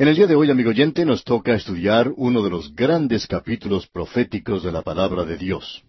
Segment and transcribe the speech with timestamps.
[0.00, 3.88] En el día de hoy, amigo oyente, nos toca estudiar uno de los grandes capítulos
[3.88, 5.82] proféticos de la palabra de Dios.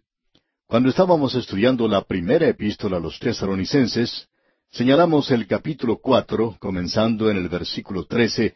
[0.66, 4.27] Cuando estábamos estudiando la primera epístola a los tesaronicenses,
[4.72, 8.55] señalamos el capítulo cuatro, comenzando en el versículo trece,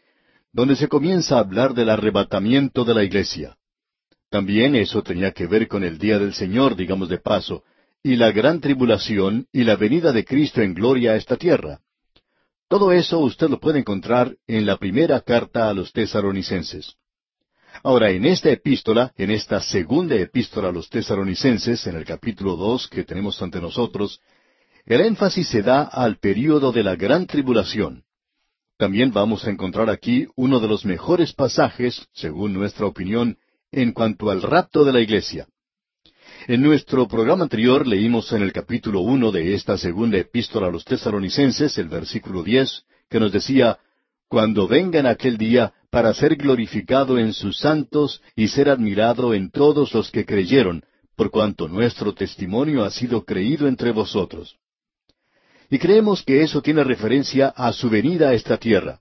[0.51, 3.55] donde se comienza a hablar del arrebatamiento de la iglesia.
[4.31, 7.63] También eso tenía que ver con el día del Señor, digamos de paso,
[8.01, 11.79] y la gran tribulación y la venida de Cristo en gloria a esta tierra.
[12.67, 16.95] Todo eso usted lo puede encontrar en la primera carta a los tesaronicenses.
[17.83, 22.87] Ahora, en esta epístola, en esta segunda epístola a los tesaronicenses, en el capítulo dos
[22.87, 24.19] que tenemos ante nosotros,
[24.85, 28.03] el énfasis se da al período de la gran tribulación.
[28.77, 33.37] También vamos a encontrar aquí uno de los mejores pasajes, según nuestra opinión,
[33.71, 35.47] en cuanto al rapto de la iglesia.
[36.45, 40.83] En nuestro programa anterior leímos en el capítulo uno de esta segunda epístola a los
[40.83, 43.79] tesaronicenses, el versículo diez, que nos decía,
[44.27, 49.93] Cuando vengan aquel día para ser glorificado en sus santos y ser admirado en todos
[49.93, 50.83] los que creyeron,
[51.15, 54.57] por cuanto nuestro testimonio ha sido creído entre vosotros.
[55.69, 58.99] Y creemos que eso tiene referencia a su venida a esta tierra.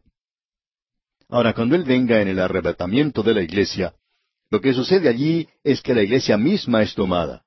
[1.29, 3.95] Ahora, cuando Él venga en el arrebatamiento de la iglesia,
[4.53, 7.43] lo que sucede allí es que la iglesia misma es tomada.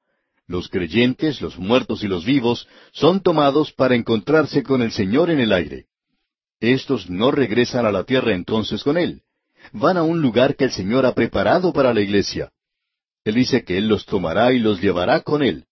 [0.48, 5.40] Los creyentes, los muertos y los vivos son tomados para encontrarse con el Señor en
[5.40, 5.86] el aire.
[6.60, 9.22] Estos no regresan a la tierra entonces con Él.
[9.72, 12.52] Van a un lugar que el Señor ha preparado para la iglesia.
[13.24, 15.66] Él dice que Él los tomará y los llevará con Él.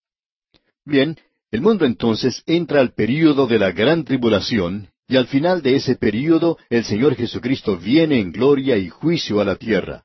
[0.86, 1.18] Bien,
[1.50, 5.96] el mundo entonces entra al período de la gran tribulación, y al final de ese
[5.96, 10.04] período el Señor Jesucristo viene en gloria y juicio a la tierra.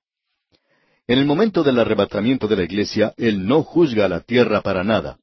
[1.09, 4.85] En el momento del arrebatamiento de la iglesia, Él no juzga a la tierra para
[4.85, 5.19] nada.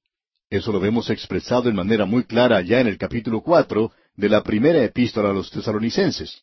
[0.50, 4.42] Eso lo vemos expresado en manera muy clara ya en el capítulo cuatro de la
[4.42, 6.42] primera epístola a los tesaronicenses.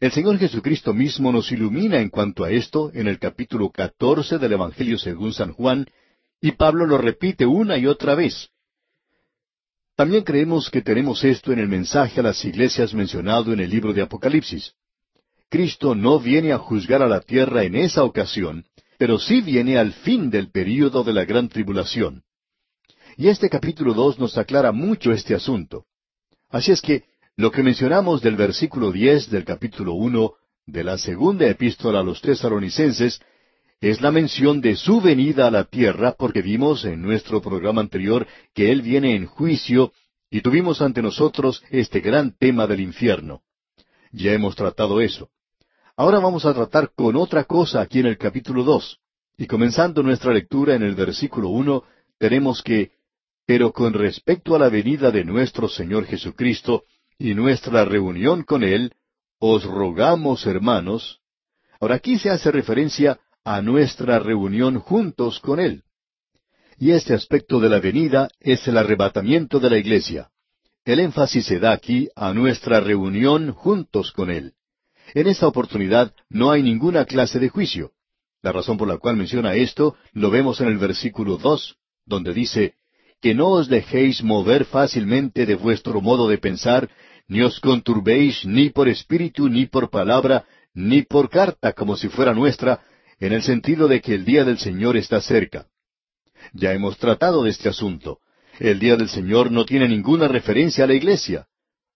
[0.00, 4.54] El Señor Jesucristo mismo nos ilumina en cuanto a esto en el capítulo catorce del
[4.54, 5.86] Evangelio según San Juan,
[6.40, 8.50] y Pablo lo repite una y otra vez.
[9.94, 13.92] También creemos que tenemos esto en el mensaje a las iglesias mencionado en el libro
[13.92, 14.74] de Apocalipsis.
[15.48, 18.64] Cristo no viene a juzgar a la tierra en esa ocasión,
[18.98, 22.22] pero sí viene al fin del período de la gran tribulación.
[23.16, 25.84] Y este capítulo dos nos aclara mucho este asunto.
[26.50, 27.04] Así es que
[27.36, 30.34] lo que mencionamos del versículo diez del capítulo uno
[30.66, 33.20] de la segunda epístola a los tesaronicenses
[33.80, 38.26] es la mención de su venida a la tierra, porque vimos en nuestro programa anterior
[38.54, 39.92] que Él viene en juicio
[40.30, 43.42] y tuvimos ante nosotros este gran tema del infierno.
[44.16, 45.28] Ya hemos tratado eso.
[45.96, 49.00] Ahora vamos a tratar con otra cosa aquí en el capítulo dos.
[49.36, 51.82] Y comenzando nuestra lectura en el versículo uno,
[52.18, 52.92] tenemos que,
[53.44, 56.84] pero con respecto a la venida de nuestro Señor Jesucristo
[57.18, 58.92] y nuestra reunión con Él,
[59.40, 61.20] os rogamos, hermanos.
[61.80, 65.82] Ahora aquí se hace referencia a nuestra reunión juntos con Él.
[66.78, 70.30] Y este aspecto de la venida es el arrebatamiento de la iglesia.
[70.84, 74.52] El énfasis se da aquí a nuestra reunión juntos con Él.
[75.14, 77.92] En esta oportunidad no hay ninguna clase de juicio.
[78.42, 82.74] La razón por la cual menciona esto lo vemos en el versículo dos, donde dice,
[83.22, 86.90] que no os dejéis mover fácilmente de vuestro modo de pensar,
[87.26, 92.34] ni os conturbéis ni por espíritu, ni por palabra, ni por carta, como si fuera
[92.34, 92.84] nuestra,
[93.18, 95.66] en el sentido de que el día del Señor está cerca.
[96.52, 98.18] Ya hemos tratado de este asunto.
[98.58, 101.46] El día del Señor no tiene ninguna referencia a la iglesia.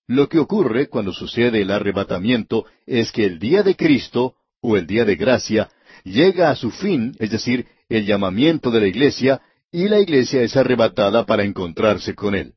[0.06, 4.86] Lo que ocurre cuando sucede el arrebatamiento es que el día de Cristo, o el
[4.86, 5.68] día de gracia,
[6.04, 10.56] llega a su fin, es decir, el llamamiento de la iglesia, y la iglesia es
[10.56, 12.54] arrebatada para encontrarse con Él.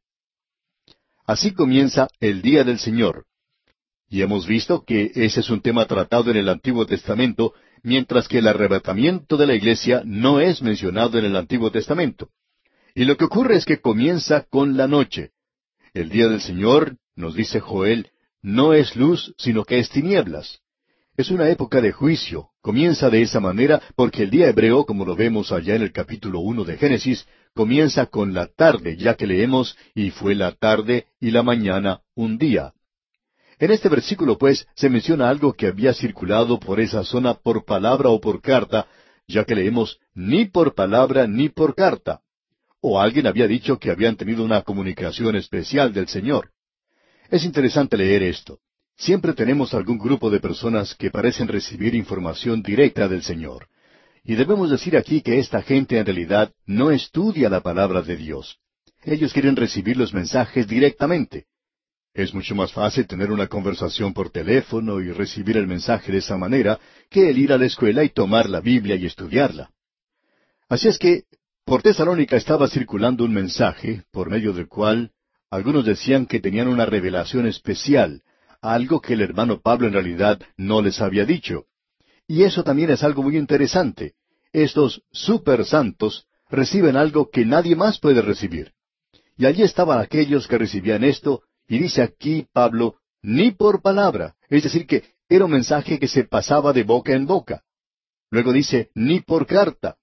[1.26, 3.26] Así comienza el día del Señor.
[4.10, 8.40] Y hemos visto que ese es un tema tratado en el Antiguo Testamento, mientras que
[8.40, 12.30] el arrebatamiento de la iglesia no es mencionado en el Antiguo Testamento.
[12.94, 15.32] Y lo que ocurre es que comienza con la noche.
[15.94, 18.10] El día del Señor nos dice Joel,
[18.42, 20.60] no es luz, sino que es tinieblas.
[21.18, 22.50] Es una época de juicio.
[22.62, 26.40] Comienza de esa manera porque el día hebreo, como lo vemos allá en el capítulo
[26.40, 31.32] uno de Génesis, comienza con la tarde, ya que leemos, y fue la tarde y
[31.32, 32.74] la mañana un día.
[33.60, 38.10] En este versículo, pues, se menciona algo que había circulado por esa zona por palabra
[38.10, 38.88] o por carta,
[39.28, 42.22] ya que leemos ni por palabra ni por carta.
[42.82, 46.52] O alguien había dicho que habían tenido una comunicación especial del Señor.
[47.30, 48.60] Es interesante leer esto.
[48.98, 53.68] Siempre tenemos algún grupo de personas que parecen recibir información directa del Señor.
[54.24, 58.58] Y debemos decir aquí que esta gente en realidad no estudia la palabra de Dios.
[59.04, 61.46] Ellos quieren recibir los mensajes directamente.
[62.14, 66.38] Es mucho más fácil tener una conversación por teléfono y recibir el mensaje de esa
[66.38, 66.80] manera
[67.10, 69.72] que el ir a la escuela y tomar la Biblia y estudiarla.
[70.68, 71.24] Así es que
[71.72, 75.14] por Tesalónica estaba circulando un mensaje por medio del cual
[75.50, 78.24] algunos decían que tenían una revelación especial,
[78.62, 81.68] algo que el hermano Pablo en realidad no les había dicho.
[82.28, 84.16] Y eso también es algo muy interesante.
[84.52, 88.74] Estos super santos reciben algo que nadie más puede recibir.
[89.38, 94.64] Y allí estaban aquellos que recibían esto, y dice aquí Pablo, ni por palabra, es
[94.64, 97.64] decir, que era un mensaje que se pasaba de boca en boca.
[98.30, 99.96] Luego dice, ni por carta.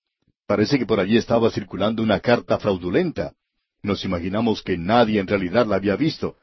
[0.48, 3.34] Parece que por allí estaba circulando una carta fraudulenta.
[3.82, 6.38] Nos imaginamos que nadie en realidad la había visto.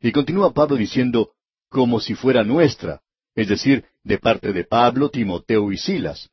[0.00, 1.32] Y continúa Pablo diciendo,
[1.68, 3.02] como si fuera nuestra,
[3.34, 6.30] es decir, de parte de Pablo, Timoteo y Silas,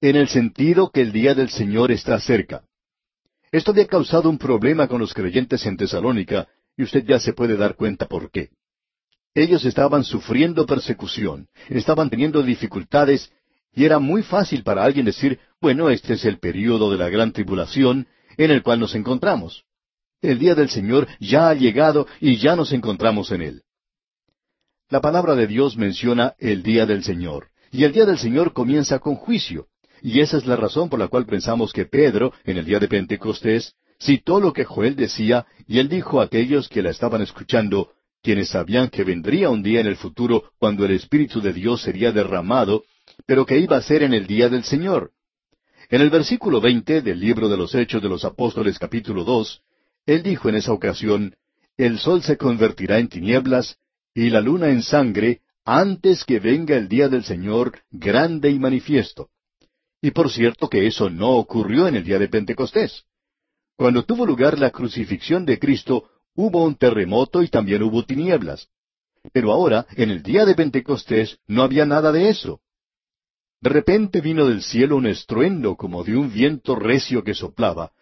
[0.00, 2.62] en el sentido que el día del Señor está cerca.
[3.50, 6.46] Esto había causado un problema con los creyentes en Tesalónica,
[6.76, 8.50] y usted ya se puede dar cuenta por qué.
[9.34, 13.32] Ellos estaban sufriendo persecución, estaban teniendo dificultades,
[13.78, 17.30] y era muy fácil para alguien decir, bueno, este es el período de la gran
[17.30, 19.66] tribulación en el cual nos encontramos.
[20.20, 23.62] El día del Señor ya ha llegado y ya nos encontramos en él.
[24.88, 28.98] La palabra de Dios menciona el día del Señor, y el día del Señor comienza
[28.98, 29.68] con juicio.
[30.02, 32.88] Y esa es la razón por la cual pensamos que Pedro, en el día de
[32.88, 37.92] Pentecostés, citó lo que Joel decía, y él dijo a aquellos que la estaban escuchando,
[38.24, 42.10] quienes sabían que vendría un día en el futuro cuando el Espíritu de Dios sería
[42.10, 42.82] derramado,
[43.26, 45.12] pero que iba a ser en el día del Señor.
[45.90, 49.62] En el versículo veinte del libro de los Hechos de los Apóstoles capítulo dos,
[50.06, 51.36] él dijo en esa ocasión,
[51.76, 53.78] El sol se convertirá en tinieblas
[54.14, 59.28] y la luna en sangre antes que venga el día del Señor grande y manifiesto.
[60.00, 63.04] Y por cierto que eso no ocurrió en el día de Pentecostés.
[63.76, 68.68] Cuando tuvo lugar la crucifixión de Cristo, hubo un terremoto y también hubo tinieblas.
[69.32, 72.60] Pero ahora, en el día de Pentecostés, no había nada de eso.
[73.60, 77.92] De repente vino del cielo un estruendo como de un viento recio que soplaba,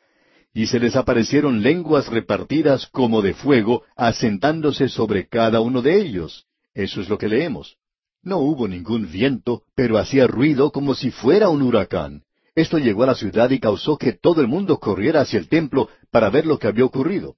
[0.53, 6.47] y se les aparecieron lenguas repartidas como de fuego, asentándose sobre cada uno de ellos.
[6.75, 7.77] Eso es lo que leemos.
[8.23, 12.23] No hubo ningún viento, pero hacía ruido como si fuera un huracán.
[12.55, 15.89] Esto llegó a la ciudad y causó que todo el mundo corriera hacia el templo
[16.11, 17.37] para ver lo que había ocurrido.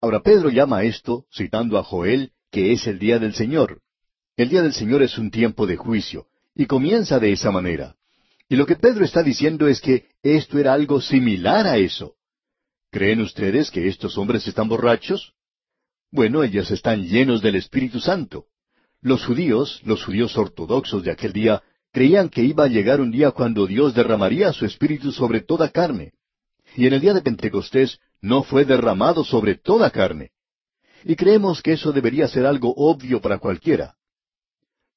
[0.00, 3.80] Ahora Pedro llama a esto, citando a Joel, que es el día del Señor.
[4.36, 7.96] El día del Señor es un tiempo de juicio, y comienza de esa manera.
[8.48, 12.14] Y lo que Pedro está diciendo es que esto era algo similar a eso.
[12.90, 15.32] ¿Creen ustedes que estos hombres están borrachos?
[16.10, 18.46] Bueno, ellos están llenos del Espíritu Santo.
[19.00, 23.30] Los judíos, los judíos ortodoxos de aquel día, creían que iba a llegar un día
[23.30, 26.12] cuando Dios derramaría su Espíritu sobre toda carne.
[26.76, 30.30] Y en el día de Pentecostés no fue derramado sobre toda carne.
[31.04, 33.96] Y creemos que eso debería ser algo obvio para cualquiera.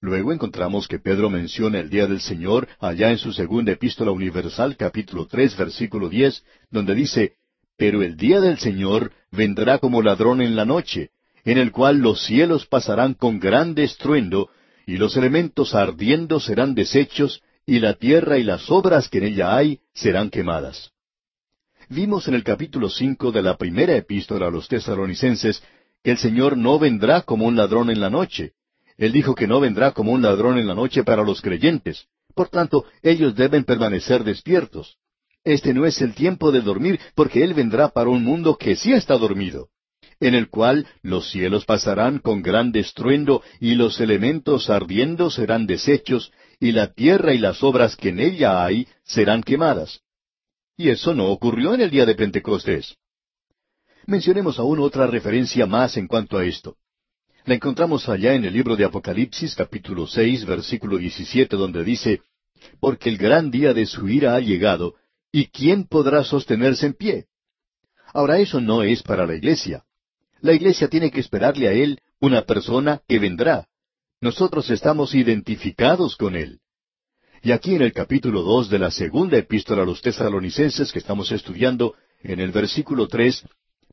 [0.06, 4.78] Luego encontramos que Pedro menciona el día del Señor allá en su segunda epístola universal,
[4.78, 7.34] capítulo tres, versículo diez, donde dice,
[7.76, 11.10] Pero el día del Señor vendrá como ladrón en la noche,
[11.44, 14.52] en el cual los cielos pasarán con grande estruendo,
[14.86, 19.58] y los elementos ardiendo serán deshechos, y la tierra y las obras que en ella
[19.58, 20.92] hay serán quemadas.
[21.90, 25.64] Vimos en el capítulo cinco de la primera epístola a los tesalonicenses
[26.04, 28.52] que el Señor no vendrá como un ladrón en la noche.
[28.98, 32.08] Él dijo que no vendrá como un ladrón en la noche para los creyentes.
[32.34, 34.98] Por tanto, ellos deben permanecer despiertos.
[35.44, 38.94] Este no es el tiempo de dormir, porque Él vendrá para un mundo que sí
[38.94, 39.70] está dormido
[40.20, 46.32] en el cual los cielos pasarán con gran estruendo, y los elementos ardiendo serán deshechos,
[46.60, 50.02] y la tierra y las obras que en ella hay serán quemadas.
[50.78, 52.96] Y eso no ocurrió en el día de Pentecostés.
[54.08, 56.78] Mencionemos aún otra referencia más en cuanto a esto.
[57.46, 62.22] La encontramos allá en el libro de Apocalipsis capítulo seis versículo diecisiete donde dice,
[62.80, 64.96] Porque el gran día de su ira ha llegado,
[65.32, 67.26] ¿y quién podrá sostenerse en pie?
[68.14, 69.84] Ahora eso no es para la iglesia.
[70.42, 73.68] La iglesia tiene que esperarle a Él una persona que vendrá.
[74.22, 76.62] Nosotros estamos identificados con Él.
[77.44, 81.32] Y aquí en el capítulo dos de la segunda epístola a los tesalonicenses que estamos
[81.32, 83.44] estudiando, en el versículo tres,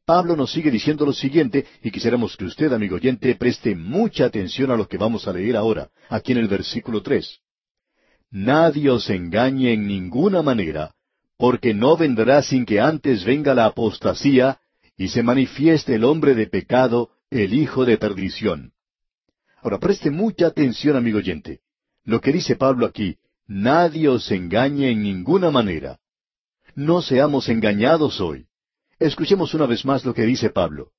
[0.05, 4.71] Pablo nos sigue diciendo lo siguiente, y quisiéramos que usted, amigo oyente, preste mucha atención
[4.73, 7.39] a lo que vamos a leer ahora, aquí en el versículo tres.
[8.31, 10.95] Nadie os engañe en ninguna manera,
[11.37, 14.59] porque no vendrá sin que antes venga la apostasía
[14.97, 18.73] y se manifieste el hombre de pecado, el hijo de perdición.
[19.61, 21.61] Ahora preste mucha atención, amigo oyente.
[22.05, 26.01] Lo que dice Pablo aquí, nadie os engañe en ninguna manera.
[26.75, 28.47] No seamos engañados hoy.
[29.03, 30.93] Escuchemos una vez más lo que dice Pablo.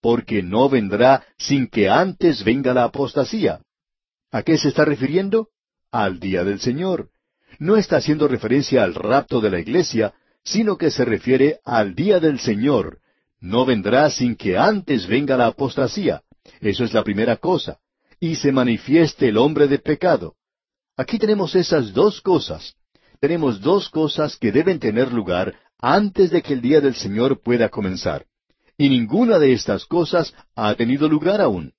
[0.00, 3.60] porque no vendrá sin que antes venga la apostasía.
[4.32, 5.50] ¿A qué se está refiriendo?
[5.92, 7.10] Al día del Señor.
[7.60, 12.18] No está haciendo referencia al rapto de la iglesia, sino que se refiere al día
[12.18, 12.98] del Señor.
[13.38, 16.22] No vendrá sin que antes venga la apostasía.
[16.60, 17.78] Eso es la primera cosa.
[18.18, 20.34] Y se manifieste el hombre de pecado.
[20.96, 22.74] Aquí tenemos esas dos cosas.
[23.20, 27.68] Tenemos dos cosas que deben tener lugar antes de que el día del Señor pueda
[27.68, 28.24] comenzar.
[28.78, 31.74] Y ninguna de estas cosas ha tenido lugar aún.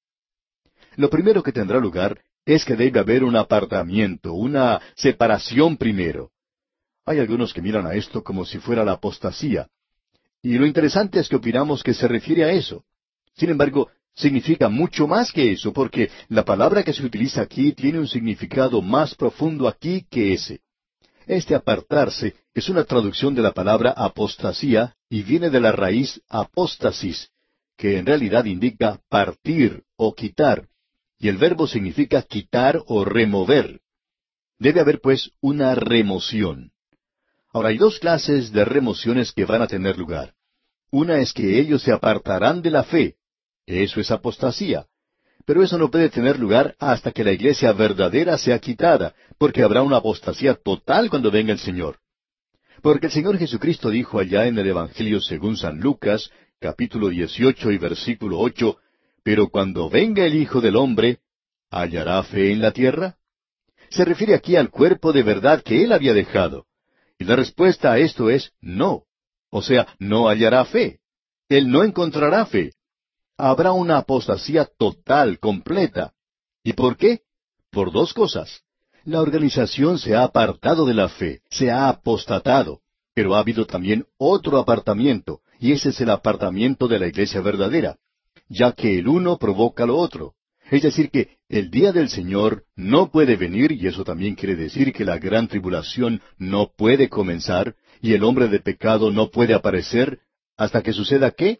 [0.97, 6.31] Lo primero que tendrá lugar es que debe haber un apartamiento, una separación primero.
[7.05, 9.67] Hay algunos que miran a esto como si fuera la apostasía.
[10.41, 12.83] Y lo interesante es que opinamos que se refiere a eso.
[13.35, 17.99] Sin embargo, significa mucho más que eso, porque la palabra que se utiliza aquí tiene
[17.99, 20.59] un significado más profundo aquí que ese.
[21.27, 27.29] Este apartarse es una traducción de la palabra apostasía y viene de la raíz apóstasis,
[27.77, 30.67] que en realidad indica partir o quitar,
[31.17, 33.79] y el verbo significa quitar o remover.
[34.59, 36.71] Debe haber pues una remoción.
[37.53, 40.33] Ahora hay dos clases de remociones que van a tener lugar.
[40.91, 43.15] Una es que ellos se apartarán de la fe.
[43.65, 44.87] Eso es apostasía.
[45.45, 49.81] Pero eso no puede tener lugar hasta que la iglesia verdadera sea quitada, porque habrá
[49.81, 51.99] una apostasía total cuando venga el Señor.
[52.81, 57.77] Porque el Señor Jesucristo dijo allá en el Evangelio según San Lucas, capítulo 18 y
[57.77, 58.77] versículo 8,
[59.23, 61.19] Pero cuando venga el Hijo del Hombre,
[61.69, 63.17] ¿hallará fe en la tierra?
[63.89, 66.65] Se refiere aquí al cuerpo de verdad que él había dejado.
[67.19, 69.03] Y la respuesta a esto es no.
[69.49, 70.99] O sea, no hallará fe.
[71.47, 72.71] Él no encontrará fe.
[73.37, 76.13] Habrá una apostasía total, completa.
[76.63, 77.21] ¿Y por qué?
[77.71, 78.61] Por dos cosas.
[79.05, 82.81] La organización se ha apartado de la fe, se ha apostatado,
[83.13, 87.97] pero ha habido también otro apartamiento, y ese es el apartamiento de la iglesia verdadera,
[88.47, 90.35] ya que el uno provoca lo otro.
[90.71, 94.93] Es decir, que el día del Señor no puede venir, y eso también quiere decir
[94.93, 100.19] que la gran tribulación no puede comenzar, y el hombre de pecado no puede aparecer,
[100.55, 101.59] hasta que suceda qué?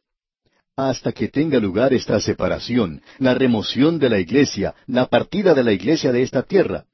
[0.75, 5.72] Hasta que tenga lugar esta separación, la remoción de la iglesia, la partida de la
[5.72, 6.86] iglesia de esta tierra.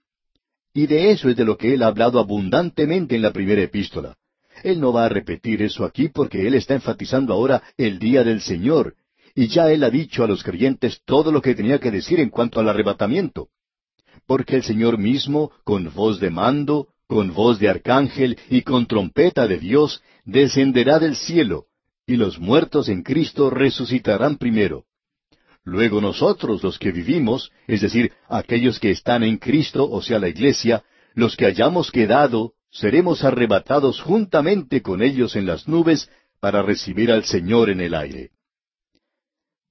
[0.73, 4.17] Y de eso es de lo que él ha hablado abundantemente en la primera epístola.
[4.63, 8.41] Él no va a repetir eso aquí porque él está enfatizando ahora el día del
[8.41, 8.95] Señor,
[9.33, 12.29] y ya él ha dicho a los creyentes todo lo que tenía que decir en
[12.29, 13.47] cuanto al arrebatamiento.
[14.27, 19.47] Porque el Señor mismo, con voz de mando, con voz de arcángel y con trompeta
[19.47, 21.68] de Dios, descenderá del cielo,
[22.09, 24.85] y los muertos en Cristo resucitarán primero.
[25.63, 30.27] Luego nosotros los que vivimos, es decir, aquellos que están en Cristo, o sea, la
[30.27, 37.11] iglesia, los que hayamos quedado, seremos arrebatados juntamente con ellos en las nubes para recibir
[37.11, 38.31] al Señor en el aire.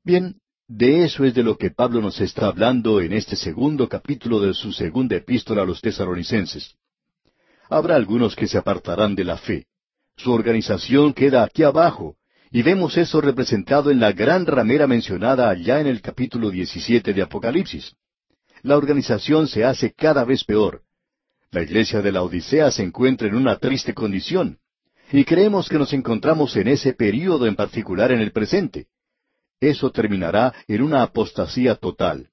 [0.04, 0.36] Bien,
[0.68, 4.54] de eso es de lo que Pablo nos está hablando en este segundo capítulo de
[4.54, 6.76] su segunda epístola a los tesaronicenses.
[7.68, 9.66] Habrá algunos que se apartarán de la fe.
[10.16, 12.17] Su organización queda aquí abajo,
[12.50, 17.22] y vemos eso representado en la gran ramera mencionada allá en el capítulo 17 de
[17.22, 17.94] Apocalipsis.
[18.62, 20.82] La organización se hace cada vez peor.
[21.50, 24.58] La iglesia de la Odisea se encuentra en una triste condición,
[25.12, 28.88] y creemos que nos encontramos en ese período en particular en el presente
[29.60, 32.30] eso terminará en una apostasía total.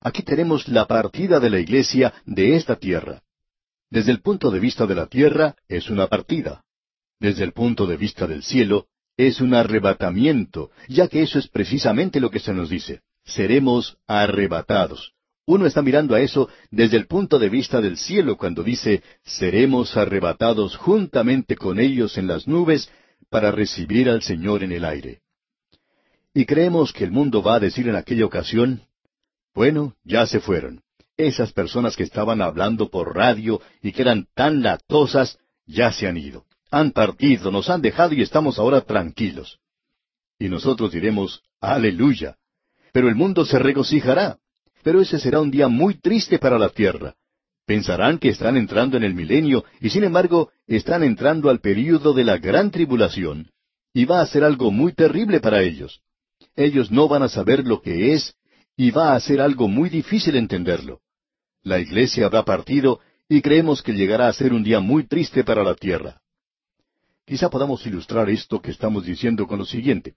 [0.00, 3.22] Aquí tenemos la partida de la iglesia de esta tierra.
[3.90, 6.64] Desde el punto de vista de la tierra es una partida.
[7.18, 8.86] Desde el punto de vista del cielo
[9.18, 13.02] es un arrebatamiento, ya que eso es precisamente lo que se nos dice.
[13.24, 15.12] Seremos arrebatados.
[15.44, 19.96] Uno está mirando a eso desde el punto de vista del cielo cuando dice, seremos
[19.96, 22.90] arrebatados juntamente con ellos en las nubes
[23.28, 25.20] para recibir al Señor en el aire.
[26.32, 28.82] Y creemos que el mundo va a decir en aquella ocasión,
[29.52, 30.82] bueno, ya se fueron.
[31.16, 36.16] Esas personas que estaban hablando por radio y que eran tan latosas, ya se han
[36.16, 36.44] ido.
[36.70, 39.58] Han partido, nos han dejado y estamos ahora tranquilos.
[40.38, 42.36] Y nosotros diremos, aleluya.
[42.92, 44.38] Pero el mundo se regocijará.
[44.82, 47.14] Pero ese será un día muy triste para la tierra.
[47.66, 52.24] Pensarán que están entrando en el milenio y sin embargo están entrando al período de
[52.24, 53.50] la gran tribulación
[53.92, 56.00] y va a ser algo muy terrible para ellos
[56.58, 58.34] ellos no van a saber lo que es
[58.76, 61.00] y va a ser algo muy difícil entenderlo.
[61.62, 65.62] La iglesia habrá partido y creemos que llegará a ser un día muy triste para
[65.62, 66.20] la tierra.
[67.28, 70.14] Quizá podamos ilustrar esto que estamos diciendo con lo siguiente.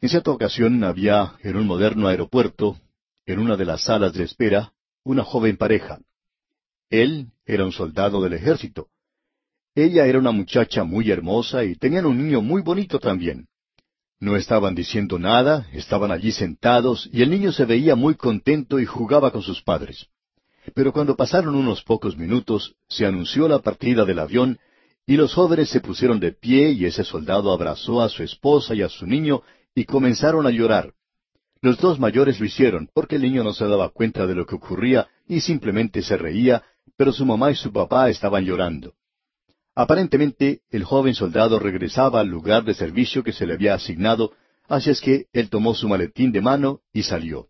[0.00, 2.78] En cierta ocasión había en un moderno aeropuerto,
[3.26, 4.72] en una de las salas de espera,
[5.04, 5.98] una joven pareja.
[6.88, 8.88] Él era un soldado del ejército.
[9.74, 13.46] Ella era una muchacha muy hermosa y tenían un niño muy bonito también.
[14.18, 18.86] No estaban diciendo nada, estaban allí sentados, y el niño se veía muy contento y
[18.86, 20.06] jugaba con sus padres.
[20.74, 24.58] Pero cuando pasaron unos pocos minutos, se anunció la partida del avión,
[25.06, 28.82] y los jóvenes se pusieron de pie y ese soldado abrazó a su esposa y
[28.82, 29.42] a su niño
[29.74, 30.94] y comenzaron a llorar.
[31.62, 34.56] Los dos mayores lo hicieron porque el niño no se daba cuenta de lo que
[34.56, 36.64] ocurría y simplemente se reía,
[36.96, 38.94] pero su mamá y su papá estaban llorando.
[39.76, 44.32] Aparentemente el joven soldado regresaba al lugar de servicio que se le había asignado,
[44.68, 47.48] así es que él tomó su maletín de mano y salió.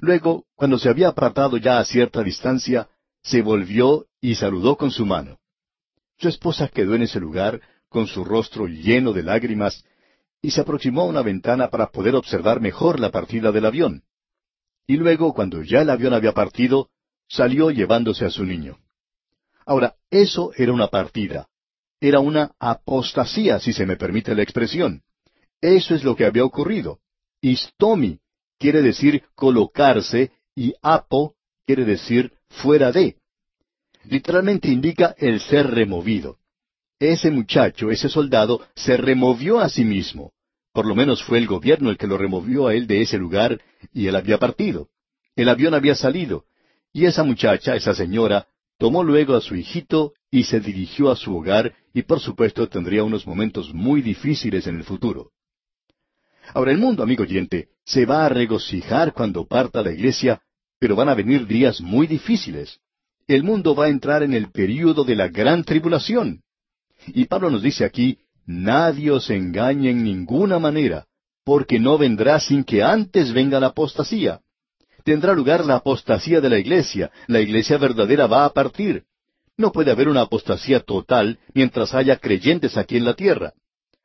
[0.00, 2.88] Luego, cuando se había apartado ya a cierta distancia,
[3.22, 5.38] se volvió y saludó con su mano.
[6.18, 9.84] Su esposa quedó en ese lugar, con su rostro lleno de lágrimas,
[10.42, 14.02] y se aproximó a una ventana para poder observar mejor la partida del avión.
[14.86, 16.90] Y luego, cuando ya el avión había partido,
[17.28, 18.78] salió llevándose a su niño.
[19.66, 21.48] Ahora, eso era una partida.
[22.00, 25.02] Era una apostasía, si se me permite la expresión.
[25.60, 27.00] Eso es lo que había ocurrido.
[27.40, 28.20] Istomi
[28.58, 31.34] quiere decir colocarse y apo
[31.66, 33.16] quiere decir fuera de.
[34.08, 36.38] Literalmente indica el ser removido.
[36.98, 40.32] Ese muchacho, ese soldado, se removió a sí mismo.
[40.72, 43.60] Por lo menos fue el gobierno el que lo removió a él de ese lugar
[43.92, 44.88] y él había partido.
[45.36, 46.46] El avión había salido.
[46.92, 48.46] Y esa muchacha, esa señora,
[48.78, 53.04] tomó luego a su hijito y se dirigió a su hogar y por supuesto tendría
[53.04, 55.32] unos momentos muy difíciles en el futuro.
[56.54, 60.40] Ahora el mundo, amigo oyente, se va a regocijar cuando parta la iglesia,
[60.78, 62.80] pero van a venir días muy difíciles.
[63.28, 66.40] El mundo va a entrar en el período de la gran tribulación.
[67.08, 71.04] Y Pablo nos dice aquí, nadie os engañe en ninguna manera,
[71.44, 74.40] porque no vendrá sin que antes venga la apostasía.
[75.04, 79.04] Tendrá lugar la apostasía de la iglesia, la iglesia verdadera va a partir.
[79.58, 83.52] No puede haber una apostasía total mientras haya creyentes aquí en la tierra.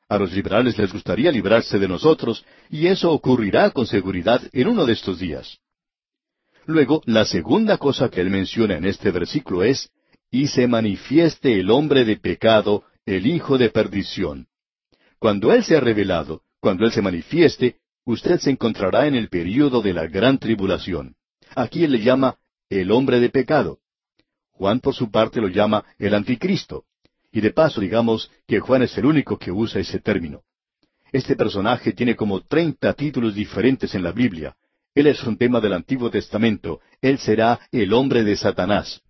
[0.09, 4.85] A los liberales les gustaría librarse de nosotros, y eso ocurrirá con seguridad en uno
[4.85, 5.59] de estos días.
[6.65, 9.91] Luego, la segunda cosa que él menciona en este versículo es,
[10.31, 14.47] y se manifieste el hombre de pecado, el hijo de perdición.
[15.19, 19.81] Cuando Él se ha revelado, cuando Él se manifieste, usted se encontrará en el período
[19.81, 21.15] de la gran tribulación.
[21.55, 22.37] Aquí Él le llama
[22.69, 23.79] el hombre de pecado.
[24.51, 26.85] Juan por su parte lo llama el anticristo.
[27.31, 30.41] Y de paso digamos que Juan es el único que usa ese término.
[31.11, 34.55] Este personaje tiene como treinta títulos diferentes en la Biblia.
[34.95, 36.79] Él es un tema del Antiguo Testamento.
[37.01, 39.01] Él será el hombre de Satanás.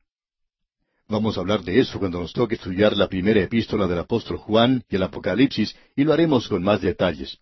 [1.08, 4.84] Vamos a hablar de eso cuando nos toque estudiar la primera epístola del apóstol Juan
[4.89, 7.39] y el Apocalipsis, y lo haremos con más detalles.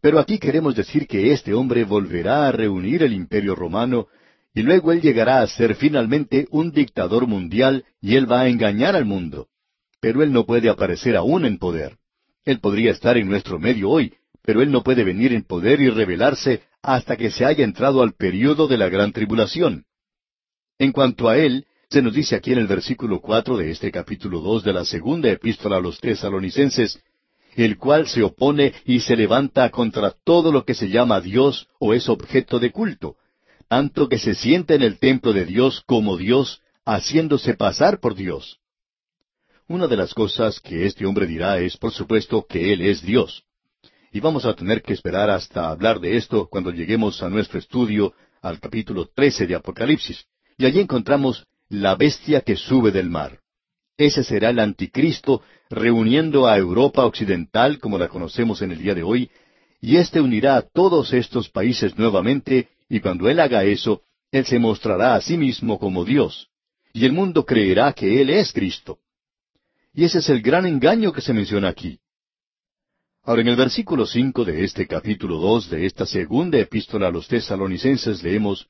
[0.00, 4.08] Pero aquí queremos decir que este hombre volverá a reunir el imperio romano,
[4.52, 8.96] y luego él llegará a ser finalmente un dictador mundial, y él va a engañar
[8.96, 9.48] al mundo
[10.04, 11.96] pero Él no puede aparecer aún en poder.
[12.44, 14.12] Él podría estar en nuestro medio hoy,
[14.44, 18.12] pero Él no puede venir en poder y revelarse hasta que se haya entrado al
[18.12, 19.86] período de la gran tribulación.
[20.78, 24.40] En cuanto a Él, se nos dice aquí en el versículo cuatro de este capítulo
[24.40, 27.00] dos de la segunda epístola a los tesalonicenses,
[27.56, 31.94] el cual se opone y se levanta contra todo lo que se llama Dios o
[31.94, 33.16] es objeto de culto,
[33.68, 38.58] tanto que se sienta en el templo de Dios como Dios, haciéndose pasar por Dios.
[39.68, 43.43] Una de las cosas que este hombre dirá es, por supuesto, que Él es Dios.
[44.14, 48.14] Y vamos a tener que esperar hasta hablar de esto cuando lleguemos a nuestro estudio
[48.42, 50.24] al capítulo 13 de Apocalipsis.
[50.56, 53.40] Y allí encontramos la bestia que sube del mar.
[53.98, 59.02] Ese será el anticristo reuniendo a Europa occidental como la conocemos en el día de
[59.02, 59.32] hoy,
[59.80, 64.60] y éste unirá a todos estos países nuevamente, y cuando él haga eso, él se
[64.60, 66.50] mostrará a sí mismo como Dios,
[66.92, 69.00] y el mundo creerá que él es Cristo.
[69.92, 71.98] Y ese es el gran engaño que se menciona aquí.
[73.26, 77.26] Ahora, en el versículo cinco de este capítulo dos de esta segunda epístola a los
[77.26, 78.68] tesalonicenses leemos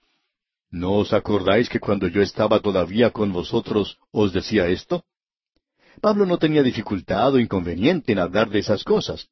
[0.71, 5.05] ¿No os acordáis que cuando yo estaba todavía con vosotros os decía esto?
[6.01, 9.27] Pablo no tenía dificultad o inconveniente en hablar de esas cosas.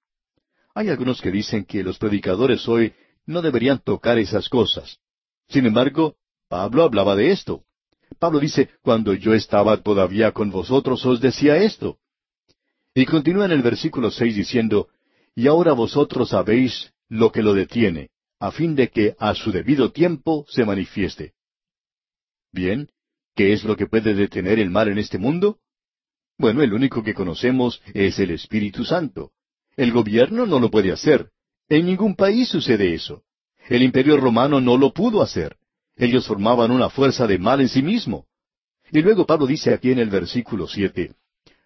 [0.75, 2.93] Hay algunos que dicen que los predicadores hoy
[3.25, 4.99] no deberían tocar esas cosas.
[5.49, 6.17] Sin embargo,
[6.49, 7.63] Pablo hablaba de esto.
[8.19, 11.99] Pablo dice, cuando yo estaba todavía con vosotros os decía esto.
[12.93, 14.89] Y continúa en el versículo seis diciendo,
[15.35, 19.93] y ahora vosotros sabéis lo que lo detiene, a fin de que a su debido
[19.93, 21.33] tiempo se manifieste.
[22.53, 22.89] Bien,
[23.35, 25.59] ¿qué es lo que puede detener el mal en este mundo?
[26.39, 29.33] Bueno, el único que conocemos es el Espíritu Santo.
[29.77, 31.31] El gobierno no lo puede hacer.
[31.69, 33.23] En ningún país sucede eso.
[33.69, 35.57] El imperio romano no lo pudo hacer.
[35.97, 38.27] Ellos formaban una fuerza de mal en sí mismo.
[38.91, 41.15] Y luego Pablo dice aquí en el versículo siete,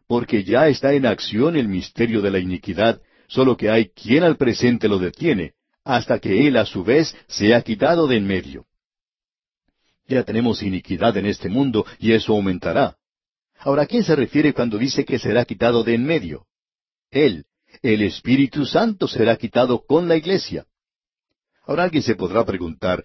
[0.07, 4.37] porque ya está en acción el misterio de la iniquidad, solo que hay quien al
[4.37, 8.67] presente lo detiene, hasta que él a su vez sea quitado de en medio.
[10.09, 12.97] Ya tenemos iniquidad en este mundo y eso aumentará.
[13.59, 16.47] Ahora, ¿a quién se refiere cuando dice que será quitado de en medio?
[17.11, 17.47] Él,
[17.83, 20.67] el Espíritu Santo será quitado con la iglesia.
[21.67, 23.05] Ahora alguien se podrá preguntar,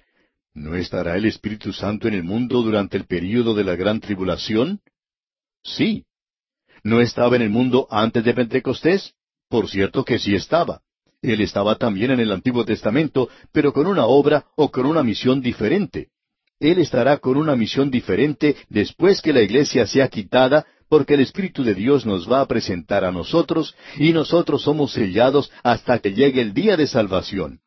[0.53, 4.81] ¿no estará el Espíritu Santo en el mundo durante el período de la gran tribulación?
[5.63, 6.05] Sí.
[6.83, 9.13] ¿No estaba en el mundo antes de Pentecostés?
[9.51, 10.79] Por cierto que sí estaba.
[11.21, 15.41] Él estaba también en el Antiguo Testamento, pero con una obra o con una misión
[15.41, 16.07] diferente.
[16.57, 21.65] Él estará con una misión diferente después que la iglesia sea quitada, porque el Espíritu
[21.65, 26.39] de Dios nos va a presentar a nosotros y nosotros somos sellados hasta que llegue
[26.39, 27.59] el día de salvación.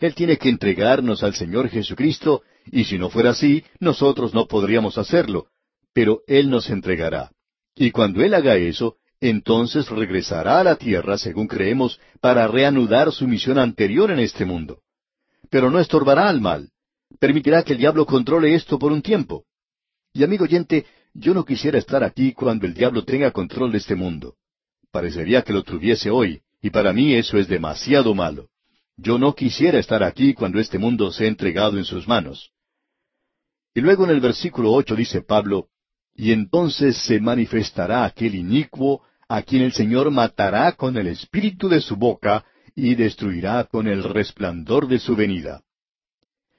[0.00, 4.96] Él tiene que entregarnos al Señor Jesucristo, y si no fuera así, nosotros no podríamos
[4.96, 5.48] hacerlo,
[5.92, 7.30] pero Él nos entregará.
[7.74, 13.26] Y cuando Él haga eso, entonces regresará a la tierra, según creemos, para reanudar su
[13.26, 14.80] misión anterior en este mundo.
[15.50, 16.70] Pero no estorbará al mal.
[17.18, 19.44] Permitirá que el diablo controle esto por un tiempo.
[20.12, 23.94] Y amigo oyente, yo no quisiera estar aquí cuando el diablo tenga control de este
[23.94, 24.34] mundo.
[24.90, 28.48] Parecería que lo tuviese hoy, y para mí eso es demasiado malo.
[28.96, 32.50] Yo no quisiera estar aquí cuando este mundo sea entregado en sus manos.
[33.74, 35.68] Y luego en el versículo ocho dice Pablo,
[36.16, 41.80] y entonces se manifestará aquel inicuo a quien el Señor matará con el espíritu de
[41.80, 45.62] su boca y destruirá con el resplandor de su venida.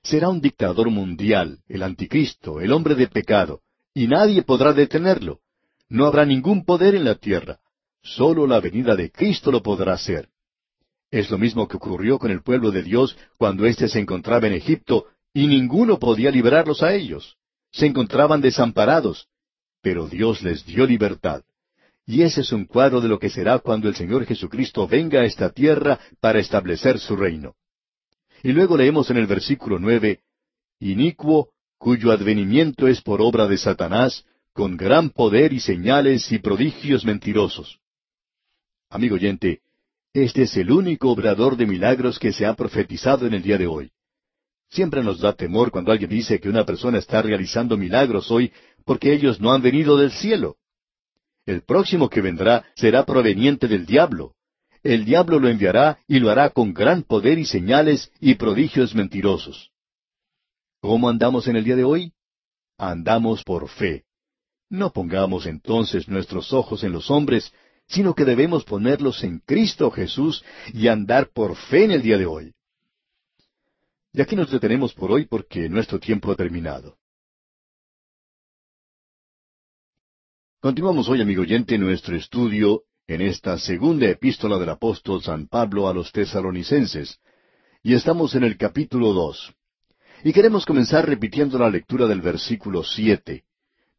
[0.04, 3.62] Será un dictador mundial, el anticristo, el hombre de pecado,
[3.94, 5.40] y nadie podrá detenerlo.
[5.90, 7.60] No habrá ningún poder en la tierra.
[8.04, 10.30] Solo la venida de Cristo lo podrá hacer.
[11.10, 14.54] Es lo mismo que ocurrió con el pueblo de Dios cuando éste se encontraba en
[14.54, 17.38] Egipto y ninguno podía liberarlos a ellos.
[17.72, 19.28] Se encontraban desamparados,
[19.88, 21.44] pero Dios les dio libertad.
[22.06, 25.24] Y ese es un cuadro de lo que será cuando el Señor Jesucristo venga a
[25.24, 27.56] esta tierra para establecer su reino.
[28.44, 30.20] Y luego leemos en el versículo nueve,
[30.82, 37.06] Inicuo, cuyo advenimiento es por obra de Satanás, con gran poder y señales y prodigios
[37.06, 37.80] mentirosos.
[38.90, 39.62] Amigo oyente,
[40.12, 43.68] este es el único obrador de milagros que se ha profetizado en el día de
[43.68, 43.90] hoy.
[44.70, 48.52] Siempre nos da temor cuando alguien dice que una persona está realizando milagros hoy
[48.86, 50.58] porque ellos no han venido del cielo.
[51.46, 54.34] El próximo que vendrá será proveniente del diablo.
[54.84, 59.72] El diablo lo enviará y lo hará con gran poder y señales y prodigios mentirosos.
[60.82, 62.14] ¿Cómo andamos en el día de hoy?
[62.78, 64.04] Andamos por fe.
[64.70, 67.54] No pongamos entonces nuestros ojos en los hombres,
[67.88, 72.26] sino que debemos ponerlos en Cristo Jesús y andar por fe en el día de
[72.26, 72.54] hoy.
[74.18, 76.98] Y aquí nos detenemos por hoy porque nuestro tiempo ha terminado.
[80.60, 85.94] Continuamos hoy, amigo oyente, nuestro estudio en esta segunda epístola del apóstol San Pablo a
[85.94, 87.20] los tesalonicenses,
[87.84, 89.54] y estamos en el capítulo dos.
[90.24, 93.44] Y queremos comenzar repitiendo la lectura del versículo siete,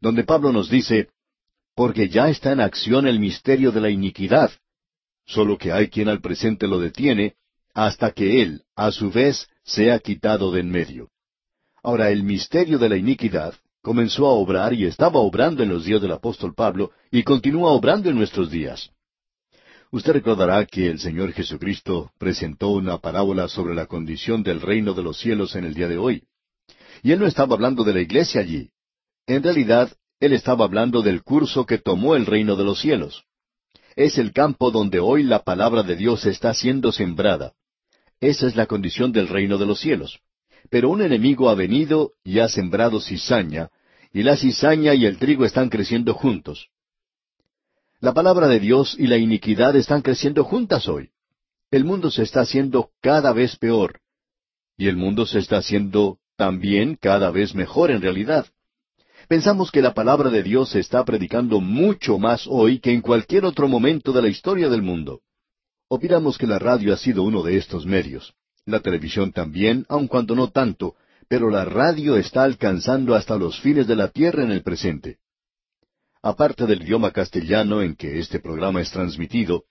[0.00, 1.10] donde Pablo nos dice,
[1.76, 4.50] porque ya está en acción el misterio de la iniquidad,
[5.26, 7.36] solo que hay quien al presente lo detiene,
[7.72, 11.10] hasta que él, a su vez, sea quitado de en medio.
[11.82, 16.00] Ahora, el misterio de la iniquidad comenzó a obrar y estaba obrando en los días
[16.00, 18.90] del apóstol Pablo y continúa obrando en nuestros días.
[19.90, 25.02] Usted recordará que el Señor Jesucristo presentó una parábola sobre la condición del reino de
[25.02, 26.24] los cielos en el día de hoy.
[27.02, 28.70] Y él no estaba hablando de la iglesia allí.
[29.26, 33.24] En realidad, él estaba hablando del curso que tomó el reino de los cielos.
[33.96, 37.52] Es el campo donde hoy la palabra de Dios está siendo sembrada.
[38.20, 40.20] Esa es la condición del reino de los cielos.
[40.70, 43.70] Pero un enemigo ha venido y ha sembrado cizaña,
[44.12, 46.68] y la cizaña y el trigo están creciendo juntos.
[48.00, 51.10] La palabra de Dios y la iniquidad están creciendo juntas hoy.
[51.70, 54.00] El mundo se está haciendo cada vez peor.
[54.76, 58.46] Y el mundo se está haciendo también cada vez mejor en realidad.
[59.28, 63.44] Pensamos que la palabra de Dios se está predicando mucho más hoy que en cualquier
[63.44, 65.20] otro momento de la historia del mundo.
[65.90, 68.34] Opinamos que la radio ha sido uno de estos medios.
[68.66, 70.96] La televisión también, aun cuando no tanto,
[71.28, 75.16] pero la radio está alcanzando hasta los fines de la tierra en el presente.
[76.22, 79.64] Aparte del idioma castellano en que este programa es transmitido,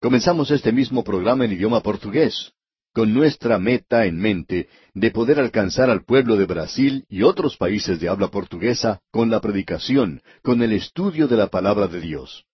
[0.00, 2.52] comenzamos este mismo programa en idioma portugués,
[2.92, 7.98] con nuestra meta en mente de poder alcanzar al pueblo de Brasil y otros países
[7.98, 12.44] de habla portuguesa con la predicación, con el estudio de la palabra de Dios.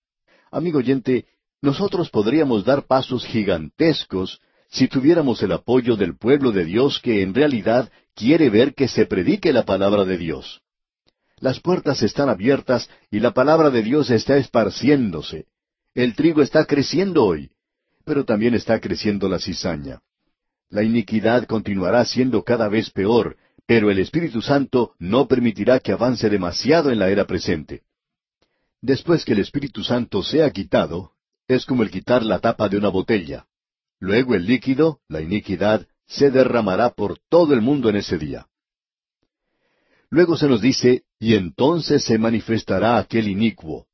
[0.50, 1.26] Amigo oyente,
[1.64, 7.34] nosotros podríamos dar pasos gigantescos si tuviéramos el apoyo del pueblo de Dios que en
[7.34, 10.62] realidad quiere ver que se predique la palabra de Dios.
[11.38, 15.46] Las puertas están abiertas y la palabra de Dios está esparciéndose.
[15.94, 17.50] El trigo está creciendo hoy
[18.04, 20.00] pero también está creciendo la cizaña.
[20.68, 26.28] La iniquidad continuará siendo cada vez peor, pero el Espíritu Santo no permitirá que avance
[26.28, 27.82] demasiado en la era presente.
[28.82, 31.12] Después que el Espíritu Santo sea quitado,
[31.48, 33.46] es como el quitar la tapa de una botella.
[34.00, 38.46] Luego el líquido, la iniquidad, se derramará por todo el mundo en ese día.
[40.10, 43.86] Luego se nos dice, y entonces se manifestará aquel inicuo.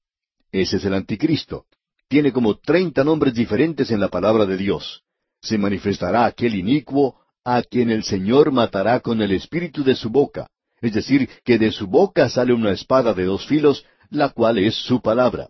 [0.52, 1.66] Ese es el anticristo.
[2.08, 5.02] Tiene como treinta nombres diferentes en la palabra de Dios.
[5.40, 10.50] Se manifestará aquel inicuo a quien el Señor matará con el espíritu de su boca.
[10.80, 14.74] Es decir, que de su boca sale una espada de dos filos, la cual es
[14.74, 15.48] su palabra.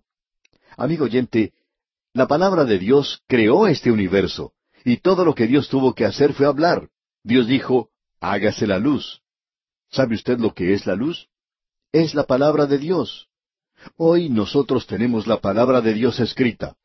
[0.76, 1.52] Amigo oyente,
[2.12, 4.52] la palabra de Dios creó este universo,
[4.84, 6.88] y todo lo que Dios tuvo que hacer fue hablar.
[7.22, 9.22] Dios dijo, hágase la luz.
[9.90, 11.28] ¿Sabe usted lo que es la luz?
[11.92, 13.28] Es la palabra de Dios.
[13.96, 16.76] Hoy nosotros tenemos la palabra de Dios escrita.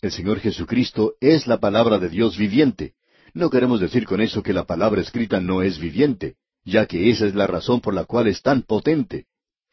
[0.00, 2.94] El Señor Jesucristo es la palabra de Dios viviente.
[3.32, 7.26] No queremos decir con eso que la palabra escrita no es viviente, ya que esa
[7.26, 9.26] es la razón por la cual es tan potente.